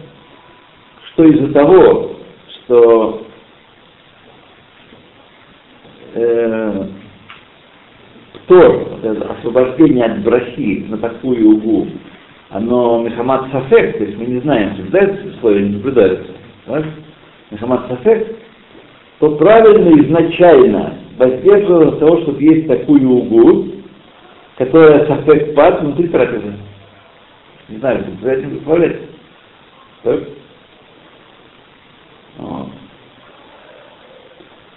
что 1.14 1.24
из-за 1.26 1.54
того, 1.54 2.16
что 2.48 3.28
э, 6.14 6.88
Это 8.48 9.36
освобождение 9.38 10.06
от 10.06 10.24
брахи 10.24 10.86
на 10.88 10.98
такую 10.98 11.58
углу, 11.58 11.88
оно 12.50 13.02
Мехамад 13.02 13.52
Сафек, 13.52 13.98
то 13.98 14.04
есть 14.04 14.18
мы 14.18 14.26
не 14.26 14.40
знаем, 14.42 14.76
соблюдается 14.76 15.28
условия, 15.28 15.68
не 15.68 15.74
соблюдается. 15.74 16.32
Так? 16.66 16.86
Мехамад 17.50 17.88
Сафек, 17.90 18.38
то 19.20 19.36
правильно 19.36 20.00
изначально 20.00 20.94
воздерживаться 21.18 21.88
от 21.88 22.00
того, 22.00 22.22
чтобы 22.22 22.44
есть 22.44 22.68
такую 22.68 23.10
углу, 23.10 23.68
которая 24.58 25.08
Сафек 25.08 25.56
пад 25.56 25.82
внутри 25.82 26.08
трапезы. 26.10 26.54
Не 27.70 27.78
знаю, 27.78 28.06
за 28.22 28.32
этим 28.32 28.50
выставлять. 28.52 29.00
Так? 30.04 30.20
Вот. 32.38 32.68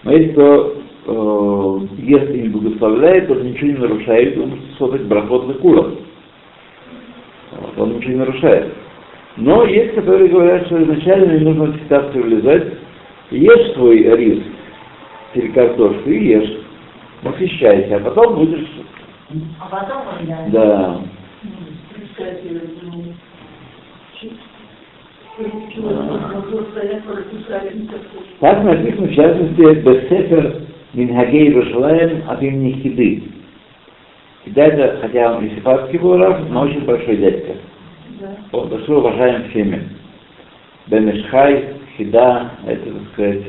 Но 0.05 0.13
если 0.13 0.33
кто 0.33 0.75
э, 1.09 1.79
ест 1.99 2.31
и 2.31 2.43
не 2.43 2.49
благословляет, 2.49 3.31
он 3.31 3.43
ничего 3.45 3.67
не 3.69 3.79
нарушает, 3.79 4.39
он 4.39 4.51
может 4.51 4.65
создать 4.79 5.05
брахот 5.07 5.49
на 5.49 5.55
кула. 5.55 5.95
Вот, 7.53 7.79
он 7.79 7.97
ничего 7.97 8.13
не 8.13 8.19
нарушает. 8.19 8.75
Но 9.37 9.65
есть, 9.65 9.95
которые 9.95 10.29
говорят, 10.29 10.67
что 10.67 10.83
изначально 10.83 11.39
не 11.39 11.45
нужно 11.45 11.73
всегда 11.75 12.01
влезать. 12.01 12.75
Ешь 13.31 13.75
свой 13.75 14.03
рис 14.17 14.43
или 15.35 15.49
картошку 15.49 16.11
и 16.11 16.29
ешь. 16.29 16.61
Восхищайся, 17.23 17.97
а 17.97 18.01
потом 18.01 18.37
будешь... 18.37 18.67
А 19.61 19.69
потом 19.69 20.03
он, 20.09 20.51
да. 20.51 21.01
Так 28.41 28.65
написано, 28.65 29.07
в 29.07 29.15
частности, 29.15 29.61
Бесефер 29.61 30.68
Минхагей 30.95 31.53
Рушалаем 31.53 32.23
от 32.29 32.43
имени 32.43 32.73
Хиды. 32.83 33.23
Хида 34.45 34.63
это, 34.63 34.99
хотя 35.03 35.37
он 35.37 35.45
не 35.45 35.57
сепарский 35.57 35.99
был 35.99 36.17
раб, 36.17 36.41
но 36.49 36.63
очень 36.63 36.85
большой 36.85 37.17
дядька. 37.17 37.53
Он 38.53 38.69
большой 38.69 38.97
уважаем 38.97 39.51
всеми. 39.51 39.89
Бенешхай, 40.87 41.75
Хида, 41.97 42.53
это, 42.67 42.85
так 42.85 43.03
сказать, 43.13 43.43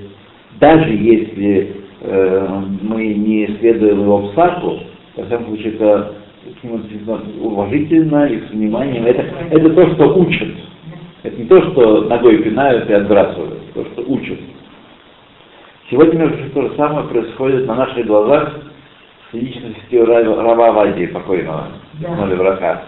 даже 0.60 0.91
если 0.91 1.75
э, 2.02 2.63
мы 2.82 3.13
не 3.13 3.47
следуем 3.60 4.02
его 4.02 4.30
псаку, 4.30 4.80
во 5.15 5.25
всяком 5.25 5.47
случае, 5.47 5.73
это 5.75 6.13
к 6.60 6.63
нему 6.63 6.80
уважительно 7.41 8.25
и 8.25 8.39
с 8.39 8.52
вниманием. 8.52 9.06
Это, 9.06 9.25
это 9.52 9.69
то, 9.69 9.93
что 9.93 10.15
учат. 10.15 10.49
Это 11.23 11.38
не 11.38 11.47
то, 11.47 11.62
что 11.71 12.04
ногой 12.04 12.41
пинают 12.43 12.89
и 12.89 12.93
отбрасывают, 12.93 13.62
это 13.69 13.84
то, 13.84 13.91
что 13.91 14.12
учат. 14.12 14.38
Сегодня, 15.89 16.19
между 16.19 16.38
прочим, 16.38 16.52
то 16.54 16.62
же 16.69 16.75
самое 16.75 17.08
происходит 17.08 17.65
на 17.65 17.75
наших 17.75 18.06
глазах 18.06 18.60
личностью 19.34 20.06
Ра- 20.06 20.41
раба 20.41 20.71
Вади 20.71 21.08
покойного, 21.08 21.67
Да. 21.93 22.10
Моли 22.10 22.36
Браха. 22.36 22.84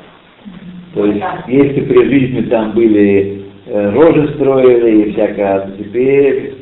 То 0.94 1.06
есть, 1.06 1.20
Да. 1.20 1.44
если 1.48 1.82
при 1.82 2.06
жизни 2.06 2.42
там 2.50 2.72
были 2.74 3.46
э, 3.66 3.90
рожи 3.92 4.34
строили 4.36 5.04
и 5.04 5.12
всякое, 5.14 5.62
то 5.62 5.78
теперь 5.78 6.58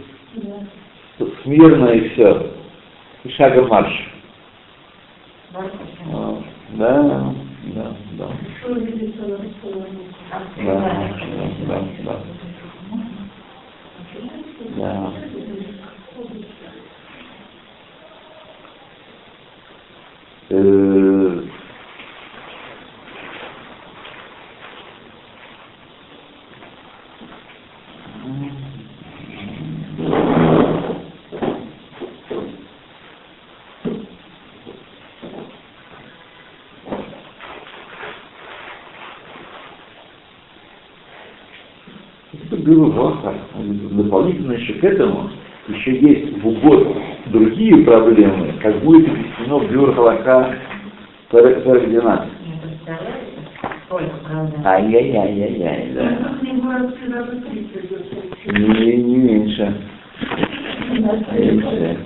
смирно 1.44 1.88
и 1.90 2.10
все. 2.10 2.52
И 3.26 3.30
шагом 3.32 3.68
марш. 3.68 3.92
А, 5.54 6.38
Да, 6.78 7.34
да, 7.74 7.92
да. 8.14 8.28
Да, 10.58 10.66
да, 10.66 11.12
да, 11.68 11.82
да. 12.06 12.20
Да. 14.78 15.12
Э, 15.12 15.20
Это 20.50 20.64
было 42.58 42.90
плохо. 42.90 43.36
Дополнительно 43.56 44.54
еще 44.54 44.74
к 44.74 44.84
этому 44.84 45.30
еще 45.68 45.96
есть 46.00 46.42
в 46.42 46.48
угод 46.48 47.09
другие 47.32 47.78
проблемы, 47.84 48.54
как 48.62 48.80
будет 48.80 49.08
объяснено 49.08 49.60
в 49.60 49.72
Бюр 49.72 49.94
Халака 49.96 50.56
12. 51.32 51.88
Не 51.88 52.02
представляете, 52.62 53.28
сколько, 53.86 54.16
правда? 54.26 54.58
Ай-яй-яй-яй-яй, 54.66 55.92
да. 55.94 56.18
Не, 58.52 58.98
не 58.98 59.16
меньше. 59.16 59.74
Меньше. 61.32 61.98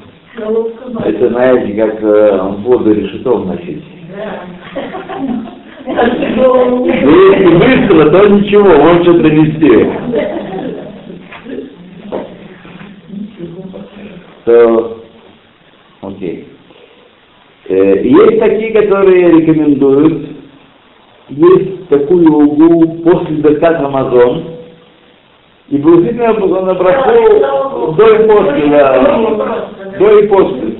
Это, 1.05 1.29
знаете, 1.29 1.73
как 1.73 2.03
э, 2.03 2.38
воду 2.59 2.93
решетом 2.93 3.47
носить. 3.47 3.83
Да. 4.15 4.41
Да 5.86 5.91
если 5.91 7.55
быстро, 7.57 8.09
то 8.09 8.29
ничего, 8.29 8.69
он 8.69 9.03
что-то 9.03 9.29
нести 9.29 9.89
окей. 16.01 16.47
Э, 17.69 17.93
Есть 18.04 18.39
такие, 18.39 18.74
которые 18.74 19.32
рекомендуют 19.32 20.28
есть 21.30 21.88
такую 21.88 22.34
угу 22.34 23.02
после 23.04 23.38
Беркат 23.38 23.80
Амазон, 23.80 24.44
и 25.70 25.78
благословение 25.78 26.62
на 26.62 26.74
браху 26.76 27.96
до 27.96 28.10
и 28.10 28.28
после, 28.28 28.68
да, 28.68 29.70
до 29.98 30.20
и 30.20 30.28
после. 30.28 30.78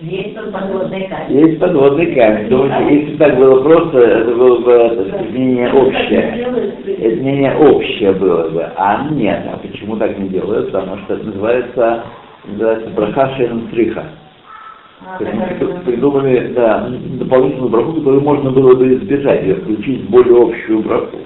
Есть 0.00 0.36
тут 0.36 0.52
подводный 0.52 1.08
камень. 1.08 1.38
Есть 1.38 1.58
подводный 1.58 2.14
камень. 2.14 2.48
Думаете, 2.50 3.00
если 3.00 3.16
так 3.16 3.36
было 3.38 3.62
просто, 3.62 3.98
это 3.98 4.34
было 4.34 4.58
бы 4.60 5.24
мнение 5.30 5.72
общее. 5.72 6.20
Это 6.98 7.16
мнение 7.22 7.56
общее 7.56 8.12
было 8.12 8.48
бы. 8.50 8.62
А 8.76 9.08
нет, 9.10 9.42
а 9.50 9.56
почему 9.56 9.96
так 9.96 10.18
не 10.18 10.28
делают? 10.28 10.70
Потому 10.70 10.98
что 10.98 11.14
это 11.14 11.24
называется, 11.24 12.04
называется 12.44 12.90
браха 12.90 13.34
шейн 13.36 13.68
стриха. 13.68 14.04
А, 15.06 15.16
То 15.18 15.24
есть 15.24 15.36
мы 15.36 15.46
который- 15.46 15.80
придумали 15.84 16.52
да, 16.54 16.88
дополнительную 17.18 17.70
браху, 17.70 17.92
которую 17.94 18.20
можно 18.22 18.50
было 18.50 18.74
бы 18.74 18.94
избежать, 18.96 19.44
ее 19.44 19.54
включить 19.56 20.02
в 20.02 20.10
более 20.10 20.42
общую 20.42 20.80
браху. 20.80 21.16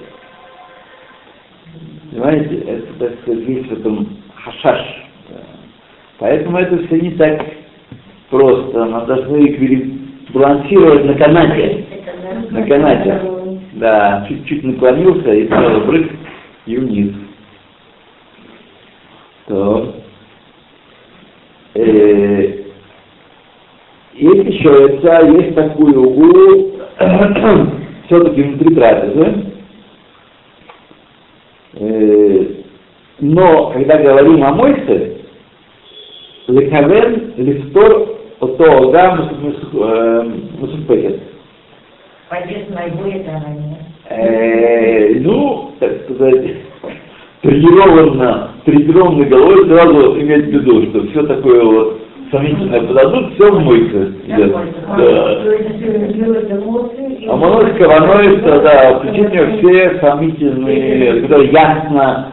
Понимаете, 2.11 2.55
это, 2.67 2.87
так 2.99 3.19
сказать, 3.21 3.47
есть 3.49 3.67
в 3.69 3.79
этом 3.79 4.07
хашаш. 4.35 4.79
Поэтому 6.19 6.57
это 6.57 6.77
все 6.85 6.99
не 7.01 7.11
так 7.11 7.41
просто. 8.31 8.85
Мы 8.85 9.05
должны 9.05 10.01
балансировать 10.33 11.05
на 11.05 11.13
канате. 11.13 11.85
На 12.49 12.63
канате. 12.63 13.21
Да, 13.73 14.25
чуть-чуть 14.27 14.63
наклонился 14.63 15.31
и 15.33 15.47
сразу 15.47 15.81
брык 15.85 16.11
и 16.65 16.77
вниз. 16.77 17.13
То. 19.47 19.95
Э, 21.73 22.61
есть 24.13 24.49
еще 24.49 24.85
это, 24.87 25.25
есть 25.25 25.55
такой 25.55 25.93
угол, 25.93 26.71
все-таки 28.05 28.41
внутри 28.41 28.75
трапезы. 28.75 29.45
Э, 31.75 32.45
но 33.19 33.71
когда 33.71 33.97
говорим 33.97 34.43
о 34.43 34.53
мойце, 34.53 35.17
лекавен 36.47 37.33
лифтор 37.37 38.10
она 43.29 43.49
нет. 43.49 43.79
Э, 44.09 45.19
ну, 45.19 45.71
так 45.79 45.91
сказать, 46.03 46.55
тренированно, 47.41 48.51
тренированной 48.65 49.25
головой 49.25 49.65
сразу 49.67 50.19
иметь 50.19 50.45
в 50.45 50.49
виду, 50.49 50.83
что 50.89 51.07
все 51.09 51.23
такое 51.27 51.63
вот 51.63 52.01
сомнительное 52.31 52.81
подадут, 52.81 53.33
все 53.35 53.51
в 53.51 53.77
идет. 54.25 54.51
Да. 54.51 55.41
А 57.27 57.35
монос 57.35 57.65
каваноится, 57.77 58.61
да, 58.61 58.99
включить 58.99 59.29
в 59.29 59.33
него 59.33 59.57
все 59.57 59.99
сомнительные, 59.99 61.21
когда 61.21 61.37
ясно, 61.37 62.31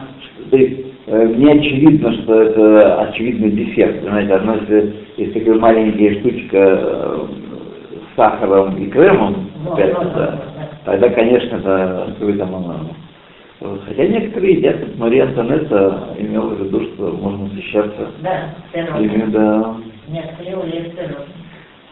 то 0.49 0.57
есть 0.57 0.88
не 1.09 1.51
очевидно, 1.51 2.13
что 2.13 2.41
это 2.41 3.01
очевидный 3.01 3.51
десерт. 3.51 4.01
Понимаете, 4.01 4.33
одно, 4.33 4.55
если 4.55 4.93
есть 5.17 5.33
такая 5.33 5.55
маленькая 5.55 6.19
штучка 6.19 6.57
э, 6.57 7.27
с 8.13 8.15
сахаром 8.15 8.77
и 8.77 8.89
кремом, 8.89 9.49
опять 9.71 9.89
же, 9.89 10.11
да, 10.15 10.39
тогда, 10.85 11.09
конечно, 11.09 11.55
это 11.55 12.13
какой-то. 12.19 12.45
Вот. 13.59 13.81
Хотя 13.87 14.07
некоторые 14.07 14.53
едят, 14.53 14.77
как 14.77 14.97
Мария 14.97 15.25
Антонетта 15.25 16.15
имела 16.17 16.55
в 16.55 16.63
виду, 16.63 16.81
что 16.93 17.11
можно 17.11 17.49
защищаться 17.49 18.07
Да, 18.21 18.53
Нет, 20.07 20.25
клевали 20.39 20.93
сырок. 20.95 21.25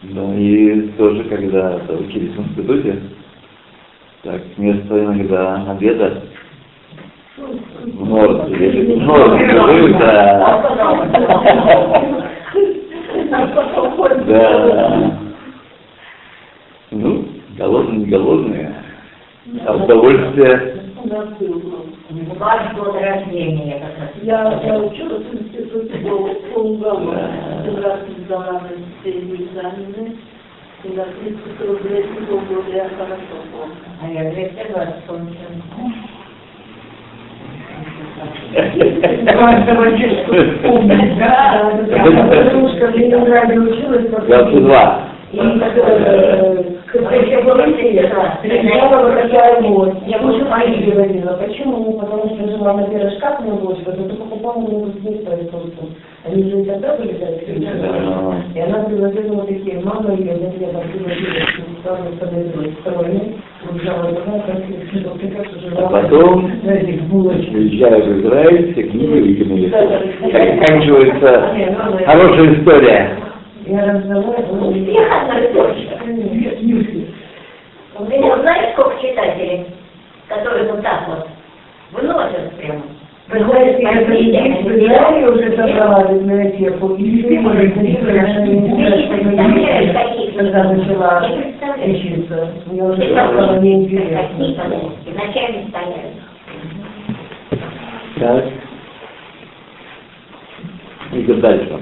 да, 0.02 0.34
и 0.34 0.80
тоже, 0.96 1.24
когда 1.24 1.80
учились 1.98 2.34
в 2.34 2.40
институте, 2.40 3.02
так, 4.22 4.40
вместо 4.56 5.04
иногда 5.04 5.70
обеда 5.72 6.22
норд, 8.04 8.48
или 8.50 8.94
в 8.94 8.98
норд, 9.02 9.98
да. 9.98 10.64
Да. 14.26 15.18
Ну, 16.90 17.28
голодные, 17.56 17.98
не 17.98 18.06
голодные, 18.06 18.74
а 19.66 19.76
удовольствие. 19.76 20.74
Ваш 22.38 22.74
год 22.74 22.94
рождения 23.00 23.80
как 23.80 23.98
раз. 23.98 24.10
Я, 24.22 24.60
я 24.64 24.78
училась 24.78 25.24
в 25.26 25.34
институте 25.34 25.98
полугода. 26.54 27.30
Раз 27.82 28.00
сдала 28.24 28.60
на 28.60 28.70
экзамены. 29.04 30.16
И 30.84 30.88
на 30.90 31.04
30 31.04 31.66
рублей 31.66 32.04
полгода 32.28 32.70
я 32.72 32.88
хорошо. 32.90 33.68
А 34.00 34.08
я 34.08 34.30
220 34.30 35.04
получила. 35.04 35.34
Да, 37.58 37.74
потому 37.74 37.86
что 37.86 38.04
в 38.04 38.06
Ленинграде 38.06 38.06
училась. 38.06 38.06
потом- 38.06 38.07
22. 38.07 38.07
И 38.07 38.07
э, 38.07 38.07
когда 38.07 38.07
я 49.30 49.60
вот. 49.60 49.94
Я 50.06 50.18
уже 50.22 50.44
моей 50.46 50.90
говорила. 50.90 51.34
Почему? 51.34 51.92
Потому 51.98 52.34
что 52.34 52.48
жила 52.48 52.72
на 52.72 52.84
пирожках 52.84 53.40
на 53.40 53.56
дочка, 53.56 53.92
то 53.92 54.02
покупала 54.14 54.58
мне 54.60 54.78
вот 54.78 54.94
здесь 55.00 55.22
производство. 55.24 55.86
Они 56.24 56.50
же 56.50 56.64
тогда 56.64 56.96
были. 56.96 57.12
И 58.54 58.60
она 58.60 58.78
вот 58.88 59.48
такие, 59.48 59.80
мама 59.80 60.14
ее, 60.14 60.32
я 60.40 60.50
тебя 60.50 60.68
привозила, 60.80 61.34
старую 61.82 62.16
подойдет, 62.16 62.78
А 65.76 65.88
потом 65.88 66.50
приезжаю 66.62 68.04
в 68.04 68.20
Израиль, 68.20 68.72
все 68.72 68.82
книги 68.84 69.20
выкинули. 69.20 69.68
Как 70.30 70.42
заканчивается 70.54 71.30
хорошая 72.06 72.54
история. 72.54 73.18
Я 73.66 73.84
разговаривала. 73.84 74.68
У 74.68 74.72
всех 74.72 75.08
одна. 75.10 75.34
У 77.98 78.04
меня, 78.04 78.38
знаешь, 78.38 78.72
сколько 78.74 79.00
читателей, 79.02 79.66
которые 80.28 80.70
вот 80.70 80.82
так 80.82 81.08
вот 81.08 81.26
выносят 81.90 82.54
прямо 82.56 82.82
Вы 83.30 83.40
знаете, 83.40 83.82
я 83.82 83.92
здесь 84.04 84.64
в 84.64 84.68
Израиле 84.68 85.28
уже 85.28 85.54
собрала 85.54 86.10
библиотеку, 86.10 86.94
и 86.94 87.22
все 87.22 87.40
мои 87.40 87.68
когда 90.34 90.64
начала 90.72 91.28
учиться. 91.84 92.54
Мне 92.66 92.82
уже 92.82 93.10
стало 93.10 93.60
неинтересно. 93.60 94.22
Вначале 95.06 95.66
стояли. 95.68 96.14
Так. 98.18 98.44
Идем 101.12 101.40
дальше. 101.40 101.78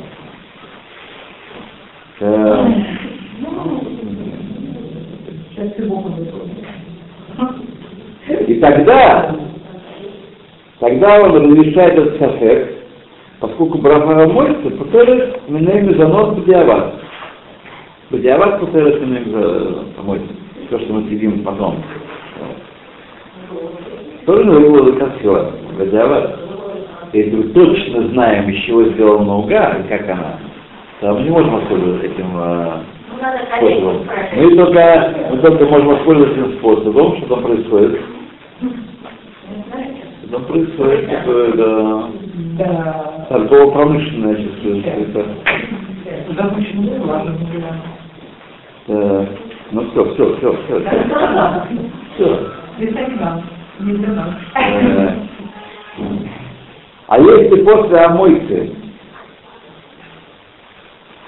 И 8.48 8.54
тогда, 8.60 9.36
тогда 10.80 11.22
он 11.22 11.34
разрешает 11.34 11.98
этот 11.98 12.18
сафек, 12.18 12.78
поскольку 13.40 13.78
браха 13.78 14.28
молится, 14.28 14.70
путерет 14.70 15.48
минейми 15.48 15.94
занос 15.94 16.36
бадиават. 16.36 16.94
Бадиават 18.10 18.60
путерет 18.60 19.00
минейми 19.00 20.02
молится. 20.02 20.32
То, 20.70 20.78
что 20.80 20.92
мы 20.94 21.08
сидим 21.08 21.44
потом. 21.44 21.76
Тоже 24.26 24.44
надо 24.44 24.60
было 24.60 24.92
как 24.98 25.18
все, 25.18 25.52
бадиават. 25.78 26.40
Если 27.12 27.36
мы 27.36 27.44
точно 27.44 28.08
знаем, 28.08 28.48
из 28.50 28.64
чего 28.64 28.84
сделана 28.84 29.24
науга, 29.24 29.78
и 29.78 29.88
как 29.88 30.08
она, 30.10 30.38
то 31.00 31.14
мы 31.14 31.22
не 31.22 31.30
можем 31.30 31.50
воспользоваться 31.50 32.06
этим 32.06 32.26
э, 32.34 32.82
способом. 33.56 34.06
Мы 34.34 34.56
только, 34.56 35.14
мы 35.30 35.38
только 35.38 35.64
можем 35.66 35.86
воспользоваться 35.88 36.40
этим 36.40 36.58
способом, 36.58 37.16
что 37.18 37.26
там 37.28 37.42
происходит. 37.44 38.00
Там 40.30 40.44
происходит 40.44 41.08
такое, 41.08 41.52
да, 41.52 43.26
торгово-промышленное 43.28 44.36
чувство. 44.36 44.90
Это, 44.90 45.26
Да 46.36 46.44
почему? 46.48 47.06
Ладно, 47.06 47.36
э, 48.88 49.26
ну 49.70 49.90
все, 49.90 50.14
все, 50.14 50.36
все, 50.36 50.58
все. 50.64 50.80
Все. 52.14 52.50
Э, 54.54 55.12
А 57.08 57.18
если 57.18 57.62
после 57.62 57.98
омойцы, 57.98 58.72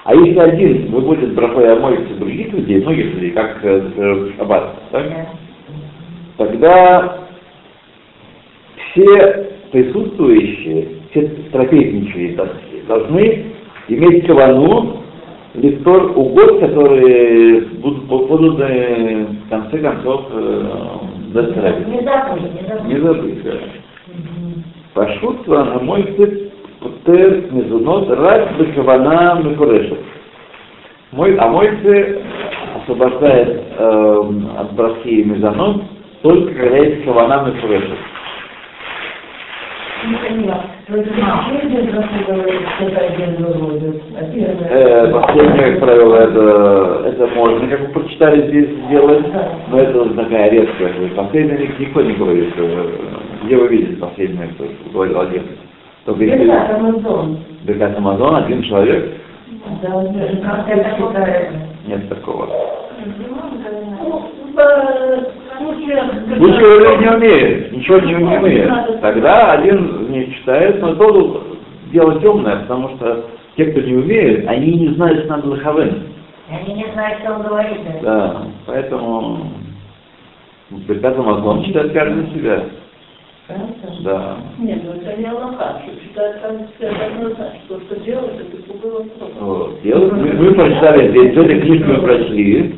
а 0.03 0.13
если 0.13 0.39
один 0.39 0.91
выводит 0.91 1.35
брахой 1.35 1.71
омойцы 1.71 2.15
других 2.15 2.51
людей, 2.51 2.81
многих 2.81 3.13
людей, 3.13 3.31
как 3.31 3.59
э, 3.63 3.81
например, 3.81 4.15
в 4.15 4.37
шаббат, 4.37 4.75
так? 4.91 5.05
тогда 6.37 7.18
все 8.91 9.49
присутствующие, 9.71 10.87
все 11.11 11.27
трапезничающие 11.51 12.37
должны 12.87 13.45
иметь 13.87 14.25
кавану, 14.25 15.03
листор 15.53 16.11
угод, 16.15 16.59
которые 16.59 17.61
будут 17.61 18.07
поданы 18.07 19.27
в 19.45 19.49
конце 19.49 19.79
концов 19.79 20.25
э, 20.31 20.63
до 21.33 21.43
трапезы. 21.53 21.89
Не 21.89 22.01
забудь, 22.03 22.87
не 22.87 22.99
забыть. 22.99 23.43
Пошутство 24.93 25.63
на 25.63 25.79
мой 25.79 26.03
цепь 26.17 26.51
путер 26.79 27.51
мезунот 27.51 28.09
рак 28.09 28.57
бекавана 28.57 29.41
мефурешет. 29.43 29.99
Мой, 31.11 31.35
а 31.37 31.47
мой 31.47 31.69
освобождает 32.81 33.63
эм, 33.77 34.49
от 34.57 34.73
броски 34.73 35.21
и 35.21 35.23
мезонот 35.23 35.83
только 36.21 36.53
когда 36.53 36.77
есть 36.77 37.05
кавана 37.05 37.49
мефурешет. 37.49 37.97
Не 39.98 39.98
поняла. 39.98 39.98
То 39.98 39.98
есть, 39.98 39.98
если 39.98 39.98
просто 39.98 39.98
говорит, 39.98 39.98
что 39.98 39.98
это 39.98 39.98
один 39.98 39.98
выводит, 39.98 39.98
а 39.98 39.98
первое... 39.98 39.98
Э, 39.98 39.98
последнее, 45.13 45.71
как 45.73 45.79
правило, 45.81 46.15
это, 46.15 47.09
это 47.09 47.27
можно, 47.35 47.67
как 47.67 47.79
вы 47.81 47.87
прочитали 47.87 48.47
здесь, 48.47 48.69
сделать, 48.87 49.25
но 49.69 49.77
это 49.79 50.09
такая 50.15 50.51
есть 50.51 50.71
Последнее 51.15 51.57
ник- 51.59 51.79
никто 51.79 52.01
не 52.01 52.13
говорит, 52.13 52.53
э, 52.57 52.89
где 53.45 53.57
вы 53.57 53.67
видите 53.67 53.97
последнее, 53.97 54.47
кто 54.49 54.65
говорил 54.93 55.21
один. 55.21 55.43
Только 56.05 56.23
если 56.23 56.47
Амазон. 56.71 57.37
Бекат 57.63 57.97
Амазон, 57.97 58.35
один 58.35 58.63
человек, 58.63 59.13
Да, 59.83 59.95
он 59.95 60.13
даже 60.13 60.37
как 60.37 60.67
это 60.67 60.95
считает. 60.97 61.49
нет 61.87 62.09
такого. 62.09 62.47
Лучше 65.59 66.61
люди 66.61 67.03
не 67.03 67.15
умеют, 67.15 67.71
ничего 67.71 67.99
не 67.99 68.15
умеют. 68.15 69.01
Тогда 69.01 69.51
один 69.53 70.11
не 70.11 70.33
читает, 70.33 70.81
но 70.81 70.95
тоже 70.95 71.41
дело 71.91 72.19
темное, 72.21 72.57
потому 72.57 72.89
что 72.95 73.25
те, 73.57 73.65
кто 73.65 73.81
не 73.81 73.95
умеет, 73.95 74.47
они 74.47 74.73
не 74.73 74.87
знают, 74.95 75.19
что 75.19 75.29
надо 75.29 75.49
лоховен. 75.49 76.03
Они 76.49 76.73
не 76.73 76.85
знают, 76.93 77.19
что 77.19 77.33
он 77.33 77.41
говорит. 77.43 77.77
Да, 78.01 78.43
поэтому 78.65 79.51
Бекат 80.69 81.17
Амазон 81.17 81.63
читает 81.63 81.93
каждый 81.93 82.27
себя. 82.33 82.63
Да. 84.03 84.37
Нет, 84.59 84.81
ну 84.83 84.91
это 84.91 85.19
не 85.19 85.25
Аллаха, 85.25 85.81
что 85.83 86.07
читает 86.07 86.41
там 86.41 86.67
все 86.77 86.87
однозначно, 86.87 87.59
что 87.65 87.79
что 87.81 87.99
делать, 88.01 88.35
это 88.39 88.67
другой 88.67 89.03
вопрос. 89.03 89.31
Вот. 89.39 89.79
Мы, 89.83 90.33
мы 90.33 90.53
прочитали 90.53 91.07
этой 91.07 91.61
книжке 91.61 91.85
мы 91.85 92.01
прочли, 92.01 92.75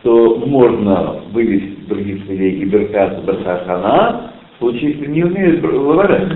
что 0.00 0.36
можно 0.46 1.22
вывести 1.32 1.77
других 1.88 2.26
людей 2.28 2.52
и 2.60 2.64
Беркат 2.64 3.24
Беркахана, 3.24 4.32
в 4.56 4.58
случае, 4.58 4.92
если 4.92 5.06
не 5.06 5.24
умеют 5.24 5.60
выварять. 5.60 6.32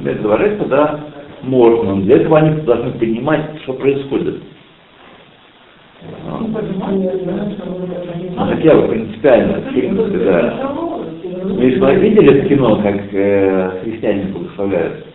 Умеют 0.00 0.20
выварять, 0.22 0.58
тогда 0.58 1.00
можно. 1.42 1.96
Но 1.96 2.02
Для 2.02 2.16
этого 2.16 2.38
они 2.38 2.60
должны 2.62 2.92
понимать, 2.92 3.60
что 3.62 3.74
происходит. 3.74 4.42
Ну, 6.24 6.54
хотя 8.36 8.74
бы 8.74 8.88
принципиально, 8.88 9.70
фильм, 9.72 9.96
да. 9.96 10.72
Вы 11.44 11.64
если 11.64 12.00
видели 12.00 12.38
это 12.38 12.48
кино, 12.48 12.76
как 12.82 12.96
э, 13.12 13.80
христиане 13.82 14.32
благословляют? 14.32 15.06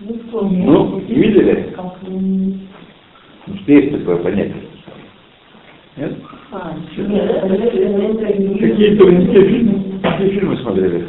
Ну, 0.00 1.00
не 1.00 1.14
видели? 1.14 1.74
Ну, 2.06 3.56
что 3.62 3.72
есть 3.72 3.98
такое 3.98 4.16
понятие? 4.16 4.62
Нет? 5.96 6.14
Какие 6.50 6.96
турецкие 8.96 9.44
фильмы? 9.48 10.00
Какие 10.02 10.30
фильмы 10.30 10.56
смотрели? 10.56 11.08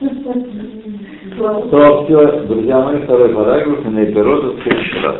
То, 1.70 2.04
все, 2.04 2.40
друзья 2.46 2.80
мои, 2.80 3.02
второй 3.02 3.28
параграф, 3.34 3.84
на 3.84 4.04
эпирот, 4.04 4.56
в 4.56 4.62
следующий 4.62 4.98
раз. 5.00 5.16